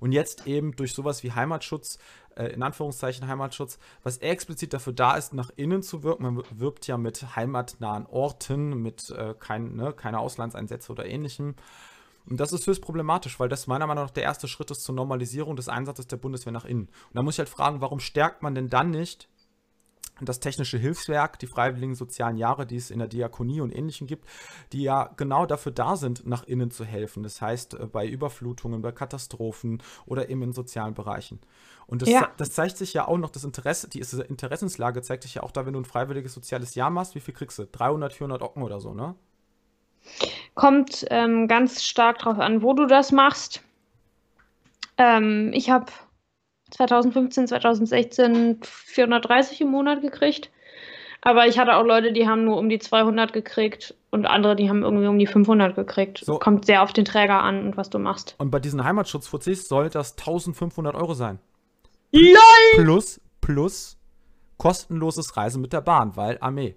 und 0.00 0.12
jetzt 0.12 0.46
eben 0.46 0.74
durch 0.76 0.92
sowas 0.92 1.22
wie 1.22 1.32
Heimatschutz, 1.32 1.98
äh, 2.36 2.46
in 2.46 2.62
Anführungszeichen 2.62 3.26
Heimatschutz, 3.26 3.78
was 4.02 4.18
explizit 4.18 4.72
dafür 4.72 4.92
da 4.92 5.16
ist, 5.16 5.34
nach 5.34 5.50
innen 5.56 5.82
zu 5.82 6.02
wirken. 6.02 6.22
Man 6.22 6.42
wirbt 6.50 6.86
ja 6.86 6.96
mit 6.96 7.36
heimatnahen 7.36 8.06
Orten, 8.06 8.82
mit 8.82 9.10
äh, 9.10 9.34
kein, 9.38 9.76
ne, 9.76 9.92
keine 9.92 10.18
Auslandseinsätze 10.18 10.92
oder 10.92 11.06
ähnlichem. 11.06 11.54
Und 12.28 12.40
das 12.40 12.52
ist 12.52 12.66
höchst 12.66 12.82
problematisch, 12.82 13.38
weil 13.38 13.48
das 13.48 13.66
meiner 13.66 13.86
Meinung 13.86 14.04
nach 14.04 14.10
der 14.10 14.24
erste 14.24 14.48
Schritt 14.48 14.70
ist 14.70 14.82
zur 14.82 14.94
Normalisierung 14.94 15.56
des 15.56 15.68
Einsatzes 15.68 16.06
der 16.06 16.16
Bundeswehr 16.16 16.52
nach 16.52 16.64
innen. 16.64 16.86
Und 16.86 17.14
da 17.14 17.22
muss 17.22 17.34
ich 17.34 17.38
halt 17.38 17.48
fragen, 17.48 17.80
warum 17.80 18.00
stärkt 18.00 18.42
man 18.42 18.54
denn 18.54 18.68
dann 18.68 18.90
nicht 18.90 19.28
das 20.20 20.40
technische 20.40 20.78
Hilfswerk, 20.78 21.38
die 21.38 21.46
freiwilligen 21.46 21.94
sozialen 21.94 22.38
Jahre, 22.38 22.66
die 22.66 22.76
es 22.76 22.90
in 22.90 22.98
der 22.98 23.08
Diakonie 23.08 23.60
und 23.60 23.70
Ähnlichem 23.70 24.06
gibt, 24.06 24.26
die 24.72 24.82
ja 24.82 25.10
genau 25.16 25.44
dafür 25.44 25.72
da 25.72 25.96
sind, 25.96 26.26
nach 26.26 26.44
innen 26.44 26.70
zu 26.70 26.84
helfen. 26.84 27.22
Das 27.22 27.42
heißt, 27.42 27.74
äh, 27.74 27.86
bei 27.86 28.06
Überflutungen, 28.06 28.80
bei 28.80 28.92
Katastrophen 28.92 29.82
oder 30.06 30.30
eben 30.30 30.42
in 30.42 30.52
sozialen 30.52 30.94
Bereichen. 30.94 31.40
Und 31.86 32.02
das, 32.02 32.08
ja. 32.08 32.32
das 32.36 32.50
zeigt 32.50 32.78
sich 32.78 32.94
ja 32.94 33.06
auch 33.06 33.18
noch, 33.18 33.30
das 33.30 33.44
Interesse, 33.44 33.88
die 33.88 34.00
Interessenslage 34.00 35.02
zeigt 35.02 35.22
sich 35.22 35.34
ja 35.34 35.42
auch 35.42 35.52
da, 35.52 35.66
wenn 35.66 35.74
du 35.74 35.80
ein 35.80 35.84
freiwilliges 35.84 36.32
soziales 36.32 36.74
Jahr 36.74 36.90
machst, 36.90 37.14
wie 37.14 37.20
viel 37.20 37.34
kriegst 37.34 37.58
du? 37.58 37.66
300, 37.66 38.12
400 38.12 38.42
Ocken 38.42 38.62
oder 38.62 38.80
so, 38.80 38.94
ne? 38.94 39.14
Kommt 40.54 41.04
ähm, 41.10 41.48
ganz 41.48 41.84
stark 41.84 42.18
darauf 42.20 42.38
an, 42.38 42.62
wo 42.62 42.72
du 42.72 42.86
das 42.86 43.12
machst. 43.12 43.62
Ähm, 44.98 45.50
ich 45.52 45.70
habe 45.70 45.86
2015, 46.70 47.48
2016 47.48 48.60
430 48.62 49.60
im 49.60 49.70
Monat 49.70 50.00
gekriegt. 50.00 50.50
Aber 51.22 51.46
ich 51.46 51.58
hatte 51.58 51.74
auch 51.74 51.84
Leute, 51.84 52.12
die 52.12 52.28
haben 52.28 52.44
nur 52.44 52.56
um 52.56 52.68
die 52.68 52.78
200 52.78 53.32
gekriegt 53.32 53.94
und 54.10 54.26
andere, 54.26 54.54
die 54.54 54.68
haben 54.68 54.82
irgendwie 54.82 55.06
um 55.06 55.18
die 55.18 55.26
500 55.26 55.74
gekriegt. 55.74 56.22
So. 56.24 56.38
Kommt 56.38 56.66
sehr 56.66 56.82
auf 56.82 56.92
den 56.92 57.04
Träger 57.04 57.42
an 57.42 57.64
und 57.64 57.76
was 57.76 57.90
du 57.90 57.98
machst. 57.98 58.36
Und 58.38 58.50
bei 58.50 58.60
diesen 58.60 58.84
Heimatschutzfuzis 58.84 59.66
soll 59.66 59.90
das 59.90 60.12
1500 60.12 60.94
Euro 60.94 61.14
sein. 61.14 61.40
LOL! 62.12 62.40
Plus, 62.76 63.20
plus 63.40 63.98
kostenloses 64.56 65.36
Reisen 65.36 65.60
mit 65.60 65.72
der 65.72 65.80
Bahn, 65.80 66.16
weil 66.16 66.38
Armee 66.40 66.76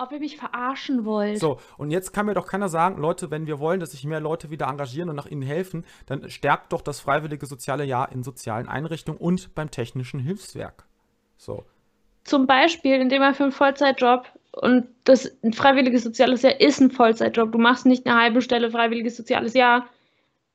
ob 0.00 0.12
ihr 0.12 0.20
mich 0.20 0.36
verarschen 0.36 1.04
wollt. 1.04 1.38
So, 1.38 1.58
und 1.76 1.90
jetzt 1.90 2.12
kann 2.12 2.26
mir 2.26 2.34
doch 2.34 2.46
keiner 2.46 2.68
sagen, 2.68 3.00
Leute, 3.00 3.30
wenn 3.30 3.46
wir 3.46 3.58
wollen, 3.58 3.80
dass 3.80 3.92
sich 3.92 4.04
mehr 4.04 4.20
Leute 4.20 4.50
wieder 4.50 4.66
engagieren 4.66 5.08
und 5.08 5.16
nach 5.16 5.26
ihnen 5.26 5.42
helfen, 5.42 5.84
dann 6.06 6.28
stärkt 6.30 6.72
doch 6.72 6.82
das 6.82 7.00
freiwillige 7.00 7.46
soziale 7.46 7.84
Jahr 7.84 8.10
in 8.12 8.22
sozialen 8.22 8.68
Einrichtungen 8.68 9.20
und 9.20 9.54
beim 9.54 9.70
technischen 9.70 10.20
Hilfswerk. 10.20 10.84
So. 11.36 11.64
Zum 12.24 12.46
Beispiel, 12.46 13.00
indem 13.00 13.22
er 13.22 13.34
für 13.34 13.44
einen 13.44 13.52
Vollzeitjob 13.52 14.26
und 14.52 14.86
das 15.04 15.30
ein 15.42 15.52
freiwilliges 15.52 16.02
soziales 16.02 16.42
Jahr 16.42 16.60
ist 16.60 16.80
ein 16.80 16.90
Vollzeitjob. 16.90 17.52
Du 17.52 17.58
machst 17.58 17.86
nicht 17.86 18.06
eine 18.06 18.20
halbe 18.20 18.42
Stelle 18.42 18.70
freiwilliges 18.70 19.16
soziales 19.16 19.54
Jahr. 19.54 19.86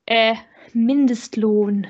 Äh, 0.06 0.36
Mindestlohn. 0.74 1.88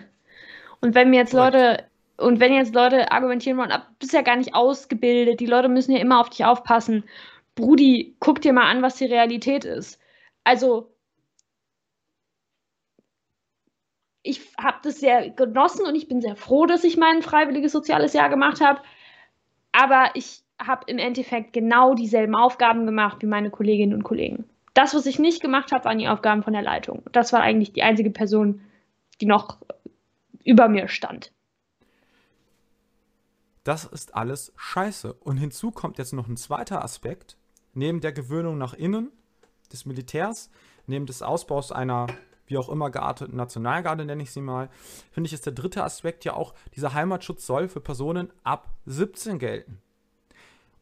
Und 0.82 0.96
wenn 0.96 1.10
mir 1.10 1.18
jetzt 1.18 1.34
Leute 1.34 1.84
und 2.18 2.40
wenn 2.40 2.54
jetzt 2.54 2.76
Leute 2.76 3.12
argumentieren 3.12 3.58
wollen, 3.58 3.70
du 3.70 3.82
bist 4.00 4.14
ja 4.14 4.22
gar 4.22 4.38
nicht 4.38 4.56
ausgebildet, 4.56 5.40
die 5.40 5.46
Leute 5.46 5.68
müssen 5.68 5.92
ja 5.92 6.00
immer 6.00 6.20
auf 6.22 6.30
dich 6.30 6.46
aufpassen. 6.46 7.04
Brudi, 7.56 8.16
guck 8.20 8.42
dir 8.42 8.54
mal 8.54 8.70
an, 8.70 8.82
was 8.82 8.98
die 8.98 9.06
Realität 9.06 9.66
ist. 9.66 10.00
Also, 10.44 10.94
ich 14.24 14.42
habe 14.58 14.80
das 14.84 15.00
sehr 15.00 15.30
genossen 15.30 15.86
und 15.86 15.96
ich 15.96 16.08
bin 16.08 16.22
sehr 16.22 16.36
froh, 16.36 16.66
dass 16.66 16.84
ich 16.84 16.98
mein 16.98 17.22
freiwilliges 17.22 17.72
soziales 17.72 18.14
Jahr 18.14 18.30
gemacht 18.30 18.60
habe. 18.60 18.82
Aber 19.72 20.10
ich 20.16 20.42
habe 20.60 20.86
im 20.88 20.98
Endeffekt 20.98 21.54
genau 21.54 21.94
dieselben 21.94 22.36
Aufgaben 22.36 22.86
gemacht 22.86 23.22
wie 23.22 23.28
meine 23.28 23.52
Kolleginnen 23.52 23.94
und 23.94 24.04
Kollegen. 24.04 24.46
Das, 24.74 24.94
was 24.94 25.06
ich 25.06 25.20
nicht 25.20 25.42
gemacht 25.42 25.72
habe, 25.72 25.86
waren 25.86 26.00
die 26.00 26.08
Aufgaben 26.08 26.44
von 26.44 26.54
der 26.54 26.62
Leitung. 26.62 27.04
Das 27.12 27.32
war 27.34 27.42
eigentlich 27.42 27.74
die 27.74 27.84
einzige 27.84 28.10
Person, 28.10 28.62
die 29.22 29.26
noch 29.26 29.58
über 30.44 30.68
mir 30.68 30.88
stand. 30.88 31.32
Das 33.64 33.86
ist 33.86 34.16
alles 34.16 34.54
scheiße. 34.58 35.14
Und 35.14 35.38
hinzu 35.38 35.72
kommt 35.72 35.98
jetzt 35.98 36.14
noch 36.14 36.28
ein 36.28 36.38
zweiter 36.38 36.84
Aspekt, 36.84 37.38
neben 37.76 38.02
der 38.02 38.12
Gewöhnung 38.12 38.58
nach 38.58 38.74
innen 38.74 39.12
des 39.72 39.86
Militärs, 39.86 40.50
neben 40.88 41.06
des 41.06 41.22
Ausbaus 41.22 41.72
einer 41.72 42.08
wie 42.48 42.58
auch 42.58 42.70
immer 42.70 42.90
gearteten 42.92 43.36
Nationalgarde, 43.36 44.06
nenne 44.06 44.24
ich 44.24 44.32
sie 44.32 44.42
mal, 44.42 44.70
finde 45.12 45.28
ich, 45.28 45.34
ist 45.34 45.46
der 45.46 45.54
dritte 45.54 45.84
Aspekt 45.84 46.26
ja 46.26 46.34
auch, 46.34 46.54
dieser 46.76 46.94
Heimatschutz 46.94 47.46
soll 47.46 47.68
für 47.68 47.82
Personen 47.82 48.32
ab 48.44 48.76
17 48.86 49.40
gelten. 49.40 49.82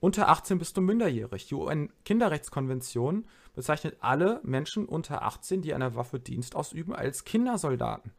Unter 0.04 0.28
18 0.28 0.60
bist 0.60 0.76
du 0.76 0.82
minderjährig. 0.82 1.48
Die 1.48 1.56
UN-Kinderrechtskonvention 1.56 3.24
bezeichnet 3.56 3.96
alle 4.02 4.42
Menschen 4.44 4.86
unter 4.86 5.22
18, 5.22 5.62
die 5.62 5.70
der 5.70 5.96
Waffe 5.96 6.20
Dienst 6.20 6.58
ausüben, 6.58 6.94
als 6.94 7.24
Kindersoldaten. 7.24 8.12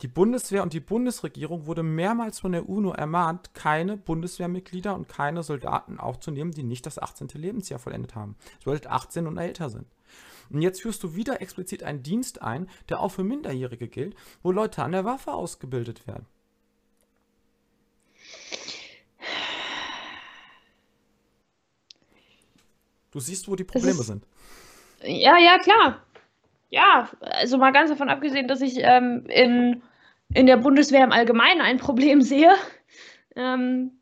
Die 0.00 0.08
Bundeswehr 0.08 0.62
und 0.62 0.72
die 0.72 0.80
Bundesregierung 0.80 1.66
wurde 1.66 1.82
mehrmals 1.82 2.40
von 2.40 2.52
der 2.52 2.66
UNO 2.66 2.92
ermahnt, 2.92 3.52
keine 3.52 3.98
Bundeswehrmitglieder 3.98 4.94
und 4.94 5.10
keine 5.10 5.42
Soldaten 5.42 6.00
aufzunehmen, 6.00 6.52
die 6.52 6.62
nicht 6.62 6.86
das 6.86 6.98
18. 6.98 7.28
Lebensjahr 7.34 7.80
vollendet 7.80 8.14
haben. 8.14 8.36
Sollte 8.64 8.90
18 8.90 9.26
und 9.26 9.36
älter 9.36 9.68
sind. 9.68 9.84
Und 10.48 10.62
jetzt 10.62 10.80
führst 10.80 11.02
du 11.02 11.16
wieder 11.16 11.42
explizit 11.42 11.82
einen 11.82 12.02
Dienst 12.02 12.40
ein, 12.40 12.70
der 12.88 13.00
auch 13.00 13.10
für 13.10 13.24
Minderjährige 13.24 13.88
gilt, 13.88 14.16
wo 14.42 14.52
Leute 14.52 14.82
an 14.82 14.92
der 14.92 15.04
Waffe 15.04 15.34
ausgebildet 15.34 16.06
werden. 16.06 16.24
Du 23.16 23.20
siehst, 23.20 23.48
wo 23.48 23.56
die 23.56 23.64
Probleme 23.64 23.98
ist, 23.98 24.08
sind. 24.08 24.26
Ja, 25.00 25.38
ja, 25.38 25.58
klar. 25.58 26.02
Ja, 26.68 27.08
also 27.22 27.56
mal 27.56 27.72
ganz 27.72 27.88
davon 27.88 28.10
abgesehen, 28.10 28.46
dass 28.46 28.60
ich 28.60 28.74
ähm, 28.76 29.24
in, 29.28 29.82
in 30.34 30.44
der 30.44 30.58
Bundeswehr 30.58 31.02
im 31.02 31.12
Allgemeinen 31.12 31.62
ein 31.62 31.78
Problem 31.78 32.20
sehe. 32.32 32.54
Ähm, 33.34 33.98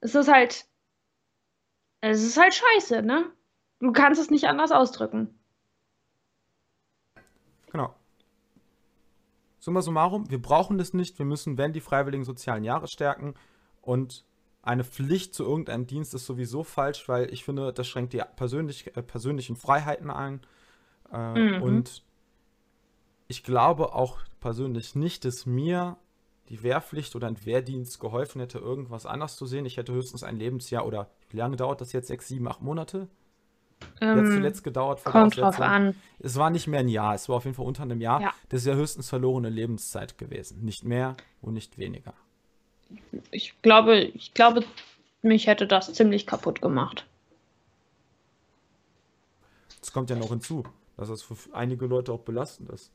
es 0.00 0.16
ist 0.16 0.26
halt, 0.26 0.66
es 2.00 2.24
ist 2.24 2.36
halt 2.36 2.54
scheiße, 2.54 3.02
ne? 3.02 3.30
Du 3.78 3.92
kannst 3.92 4.20
es 4.20 4.28
nicht 4.28 4.48
anders 4.48 4.72
ausdrücken. 4.72 5.38
Genau. 7.70 7.94
Summa 9.60 9.82
summarum, 9.82 10.28
wir 10.28 10.42
brauchen 10.42 10.78
das 10.78 10.94
nicht. 10.94 11.16
Wir 11.20 11.26
müssen, 11.26 11.56
wenn 11.58 11.72
die 11.72 11.80
freiwilligen 11.80 12.24
sozialen 12.24 12.64
Jahre 12.64 12.88
stärken 12.88 13.34
und 13.82 14.24
eine 14.62 14.84
Pflicht 14.84 15.34
zu 15.34 15.44
irgendeinem 15.44 15.86
Dienst 15.86 16.14
ist 16.14 16.26
sowieso 16.26 16.62
falsch, 16.62 17.08
weil 17.08 17.32
ich 17.32 17.44
finde, 17.44 17.72
das 17.72 17.86
schränkt 17.86 18.12
die 18.12 18.22
persönlich, 18.36 18.96
äh, 18.96 19.02
persönlichen 19.02 19.56
Freiheiten 19.56 20.10
ein. 20.10 20.40
Äh, 21.12 21.38
mhm. 21.38 21.62
Und 21.62 22.02
ich 23.28 23.44
glaube 23.44 23.94
auch 23.94 24.18
persönlich 24.40 24.94
nicht, 24.94 25.24
dass 25.24 25.46
mir 25.46 25.96
die 26.48 26.62
Wehrpflicht 26.62 27.14
oder 27.14 27.28
ein 27.28 27.44
Wehrdienst 27.44 28.00
geholfen 28.00 28.40
hätte, 28.40 28.58
irgendwas 28.58 29.06
anders 29.06 29.36
zu 29.36 29.46
sehen. 29.46 29.66
Ich 29.66 29.76
hätte 29.76 29.92
höchstens 29.92 30.22
ein 30.22 30.36
Lebensjahr 30.36 30.86
oder 30.86 31.10
wie 31.30 31.36
lange 31.36 31.56
dauert 31.56 31.80
das 31.80 31.92
jetzt? 31.92 32.08
Sechs, 32.08 32.28
sieben, 32.28 32.48
acht 32.48 32.62
Monate? 32.62 33.08
Ähm, 34.00 34.18
jetzt 34.18 34.34
zuletzt 34.34 34.64
gedauert. 34.64 35.04
Kommt 35.04 35.36
drauf 35.36 35.60
an. 35.60 35.94
Es 36.18 36.36
war 36.36 36.50
nicht 36.50 36.66
mehr 36.66 36.80
ein 36.80 36.88
Jahr, 36.88 37.14
es 37.14 37.28
war 37.28 37.36
auf 37.36 37.44
jeden 37.44 37.54
Fall 37.54 37.66
unter 37.66 37.82
einem 37.82 38.00
Jahr. 38.00 38.20
Ja. 38.20 38.32
Das 38.48 38.60
ist 38.60 38.66
ja 38.66 38.74
höchstens 38.74 39.08
verlorene 39.08 39.50
Lebenszeit 39.50 40.18
gewesen. 40.18 40.64
Nicht 40.64 40.84
mehr 40.84 41.16
und 41.40 41.54
nicht 41.54 41.78
weniger. 41.78 42.14
Ich 43.30 43.60
glaube, 43.62 43.98
ich 43.98 44.34
glaube, 44.34 44.64
mich 45.22 45.46
hätte 45.46 45.66
das 45.66 45.92
ziemlich 45.92 46.26
kaputt 46.26 46.62
gemacht. 46.62 47.06
Das 49.80 49.92
kommt 49.92 50.10
ja 50.10 50.16
noch 50.16 50.28
hinzu, 50.30 50.64
dass 50.96 51.08
es 51.08 51.22
für 51.22 51.36
einige 51.52 51.86
Leute 51.86 52.12
auch 52.12 52.20
belastend 52.20 52.70
ist. 52.70 52.92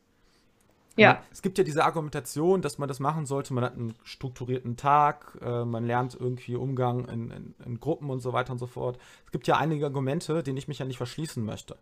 Ja. 0.95 1.23
Es 1.31 1.41
gibt 1.41 1.57
ja 1.57 1.63
diese 1.63 1.83
Argumentation, 1.83 2.61
dass 2.61 2.77
man 2.77 2.87
das 2.87 2.99
machen 2.99 3.25
sollte. 3.25 3.53
Man 3.53 3.63
hat 3.63 3.73
einen 3.73 3.95
strukturierten 4.03 4.77
Tag, 4.77 5.39
äh, 5.41 5.65
man 5.65 5.85
lernt 5.85 6.15
irgendwie 6.19 6.55
Umgang 6.55 7.05
in, 7.05 7.31
in, 7.31 7.55
in, 7.65 7.79
Gruppen 7.79 8.11
und 8.11 8.19
so 8.19 8.31
weiter 8.31 8.51
und 8.51 8.59
so 8.59 8.67
fort. 8.67 8.99
Es 9.25 9.31
gibt 9.31 9.47
ja 9.47 9.57
einige 9.57 9.85
Argumente, 9.85 10.43
denen 10.43 10.57
ich 10.57 10.67
mich 10.67 10.79
ja 10.79 10.85
nicht 10.85 10.97
verschließen 10.97 11.43
möchte. 11.43 11.77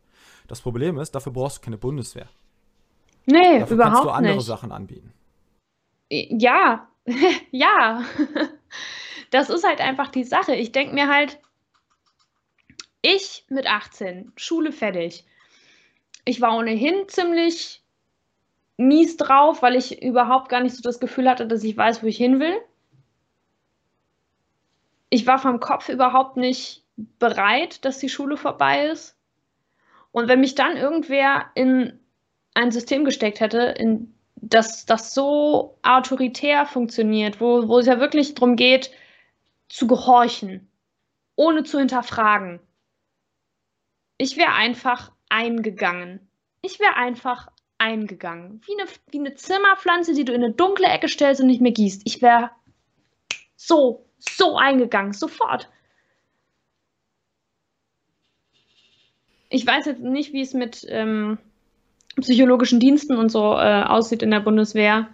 Das 0.48 0.62
Problem 0.62 0.98
ist, 0.98 1.12
dafür 1.12 1.34
brauchst 1.34 1.58
du 1.58 1.62
keine 1.62 1.78
Bundeswehr. 1.78 2.28
Nee, 3.26 3.60
dafür 3.60 3.76
überhaupt 3.76 3.94
kannst 3.96 4.06
du 4.06 4.10
andere 4.12 4.36
nicht. 4.36 4.46
Sachen 4.46 4.72
anbieten. 4.72 5.14
Ja, 6.10 6.88
ja. 7.52 8.04
das 9.32 9.50
ist 9.50 9.66
halt 9.66 9.82
einfach 9.82 10.10
die 10.10 10.24
Sache. 10.24 10.56
Ich 10.56 10.72
denke 10.72 10.94
mir 10.94 11.08
halt, 11.08 11.40
ich 13.02 13.46
mit 13.50 13.68
18, 13.68 14.32
Schule 14.36 14.72
fertig. 14.72 15.26
Ich 16.26 16.40
war 16.42 16.56
ohnehin 16.56 17.08
ziemlich 17.08 17.84
mies 18.78 19.18
drauf, 19.18 19.62
weil 19.62 19.76
ich 19.76 20.02
überhaupt 20.02 20.50
gar 20.50 20.62
nicht 20.62 20.76
so 20.76 20.82
das 20.82 21.00
Gefühl 21.00 21.30
hatte, 21.30 21.48
dass 21.48 21.64
ich 21.64 21.76
weiß, 21.76 22.04
wo 22.04 22.08
ich 22.08 22.18
hin 22.18 22.40
will. 22.40 22.56
Ich 25.10 25.28
war 25.28 25.40
vom 25.40 25.60
Kopf 25.60 25.90
überhaupt 25.90 26.38
nicht 26.38 26.86
bereit, 26.96 27.84
dass 27.86 28.00
die 28.00 28.10
Schule 28.10 28.38
vorbei 28.38 28.88
ist. 28.88 29.18
Und 30.12 30.28
wenn 30.28 30.42
mich 30.42 30.56
dann 30.56 30.78
irgendwer 30.78 31.52
in 31.56 32.00
ein 32.54 32.72
System 32.72 33.06
gesteckt 33.06 33.40
hätte, 33.40 33.60
in 33.60 34.14
das, 34.42 34.86
das 34.86 35.14
so 35.14 35.78
autoritär 35.84 36.66
funktioniert, 36.66 37.40
wo, 37.40 37.68
wo 37.68 37.80
es 37.80 37.86
ja 37.86 38.00
wirklich 38.00 38.34
darum 38.34 38.56
geht, 38.56 38.92
zu 39.70 39.88
gehorchen, 39.88 40.70
ohne 41.36 41.64
zu 41.64 41.80
hinterfragen. 41.80 42.60
Ich 44.18 44.38
wäre 44.38 44.54
einfach 44.54 45.12
eingegangen. 45.30 46.28
Ich 46.62 46.80
wäre 46.80 46.96
einfach 46.96 47.48
eingegangen. 47.78 48.62
Wie 48.66 48.80
eine, 48.80 48.90
wie 49.10 49.20
eine 49.20 49.36
Zimmerpflanze, 49.36 50.14
die 50.14 50.26
du 50.26 50.34
in 50.34 50.44
eine 50.44 50.54
dunkle 50.54 50.88
Ecke 50.88 51.08
stellst 51.08 51.42
und 51.42 51.48
nicht 51.48 51.62
mehr 51.62 51.72
gießt. 51.72 52.02
Ich 52.06 52.22
wäre 52.22 52.52
so, 53.56 54.06
so 54.18 54.58
eingegangen, 54.58 55.14
sofort. 55.14 55.70
Ich 59.50 59.66
weiß 59.66 59.86
jetzt 59.86 60.02
nicht, 60.02 60.34
wie 60.34 60.42
es 60.42 60.54
mit 60.54 60.86
ähm, 60.90 61.38
psychologischen 62.20 62.80
Diensten 62.80 63.16
und 63.16 63.30
so 63.30 63.54
äh, 63.54 63.84
aussieht 63.84 64.22
in 64.22 64.32
der 64.32 64.40
Bundeswehr. 64.40 65.08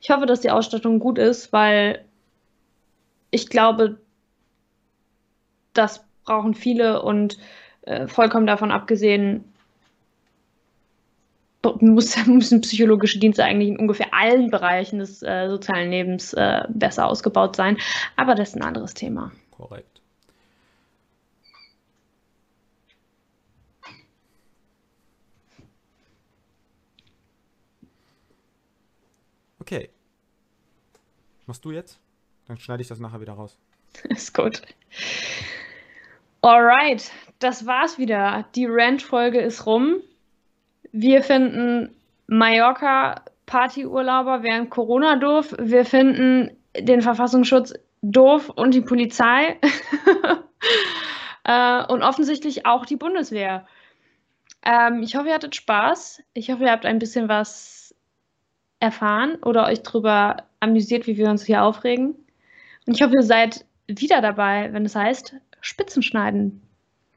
Ich 0.00 0.10
hoffe, 0.10 0.26
dass 0.26 0.40
die 0.40 0.50
Ausstattung 0.50 0.98
gut 1.00 1.18
ist, 1.18 1.52
weil 1.52 2.04
ich 3.30 3.48
glaube, 3.48 3.98
das 5.72 6.04
brauchen 6.24 6.54
viele 6.54 7.02
und 7.02 7.38
äh, 7.82 8.06
vollkommen 8.06 8.46
davon 8.46 8.70
abgesehen, 8.70 9.44
muss, 11.80 12.16
müssen 12.26 12.60
psychologische 12.60 13.18
Dienste 13.18 13.44
eigentlich 13.44 13.70
in 13.70 13.78
ungefähr 13.78 14.12
allen 14.12 14.50
Bereichen 14.50 14.98
des 14.98 15.22
äh, 15.22 15.48
sozialen 15.48 15.90
Lebens 15.90 16.32
äh, 16.34 16.62
besser 16.68 17.06
ausgebaut 17.06 17.56
sein. 17.56 17.78
Aber 18.16 18.34
das 18.34 18.50
ist 18.50 18.56
ein 18.56 18.62
anderes 18.62 18.94
Thema. 18.94 19.32
Korrekt. 19.50 19.93
Okay. 29.64 29.88
Machst 31.46 31.64
du 31.64 31.70
jetzt? 31.70 31.98
Dann 32.46 32.58
schneide 32.58 32.82
ich 32.82 32.88
das 32.88 32.98
nachher 32.98 33.22
wieder 33.22 33.32
raus. 33.32 33.58
ist 34.10 34.34
gut. 34.34 34.60
Alright, 36.42 37.10
das 37.38 37.64
war's 37.64 37.96
wieder. 37.96 38.44
Die 38.54 38.66
Rant-Folge 38.68 39.40
ist 39.40 39.64
rum. 39.64 40.02
Wir 40.92 41.22
finden 41.22 41.96
Mallorca 42.26 43.24
Partyurlauber 43.46 44.42
während 44.42 44.68
Corona 44.68 45.16
doof. 45.16 45.54
Wir 45.58 45.86
finden 45.86 46.54
den 46.78 47.00
Verfassungsschutz 47.00 47.72
doof 48.02 48.50
und 48.50 48.74
die 48.74 48.82
Polizei. 48.82 49.58
äh, 51.44 51.86
und 51.86 52.02
offensichtlich 52.02 52.66
auch 52.66 52.84
die 52.84 52.96
Bundeswehr. 52.96 53.66
Ähm, 54.62 55.02
ich 55.02 55.16
hoffe, 55.16 55.28
ihr 55.28 55.34
hattet 55.34 55.56
Spaß. 55.56 56.22
Ich 56.34 56.50
hoffe, 56.50 56.64
ihr 56.64 56.70
habt 56.70 56.84
ein 56.84 56.98
bisschen 56.98 57.30
was 57.30 57.83
erfahren 58.84 59.36
oder 59.42 59.66
euch 59.66 59.82
darüber 59.82 60.36
amüsiert, 60.60 61.06
wie 61.06 61.16
wir 61.16 61.28
uns 61.28 61.44
hier 61.44 61.62
aufregen. 61.62 62.14
Und 62.86 62.94
ich 62.94 63.02
hoffe, 63.02 63.14
ihr 63.16 63.22
seid 63.22 63.64
wieder 63.86 64.20
dabei, 64.20 64.72
wenn 64.72 64.84
es 64.84 64.94
heißt 64.94 65.34
Spitzenschneiden 65.60 66.60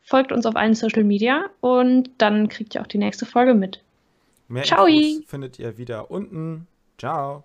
folgt 0.07 0.31
uns 0.31 0.45
auf 0.45 0.55
allen 0.55 0.73
Social 0.73 1.03
Media 1.03 1.49
und 1.59 2.09
dann 2.17 2.47
kriegt 2.47 2.73
ihr 2.73 2.81
auch 2.81 2.87
die 2.87 2.97
nächste 2.97 3.25
Folge 3.25 3.53
mit. 3.53 3.83
Mehr 4.47 4.63
Ciao. 4.63 4.85
Infos 4.85 5.29
findet 5.29 5.59
ihr 5.59 5.77
wieder 5.77 6.09
unten. 6.09 6.65
Ciao. 6.97 7.43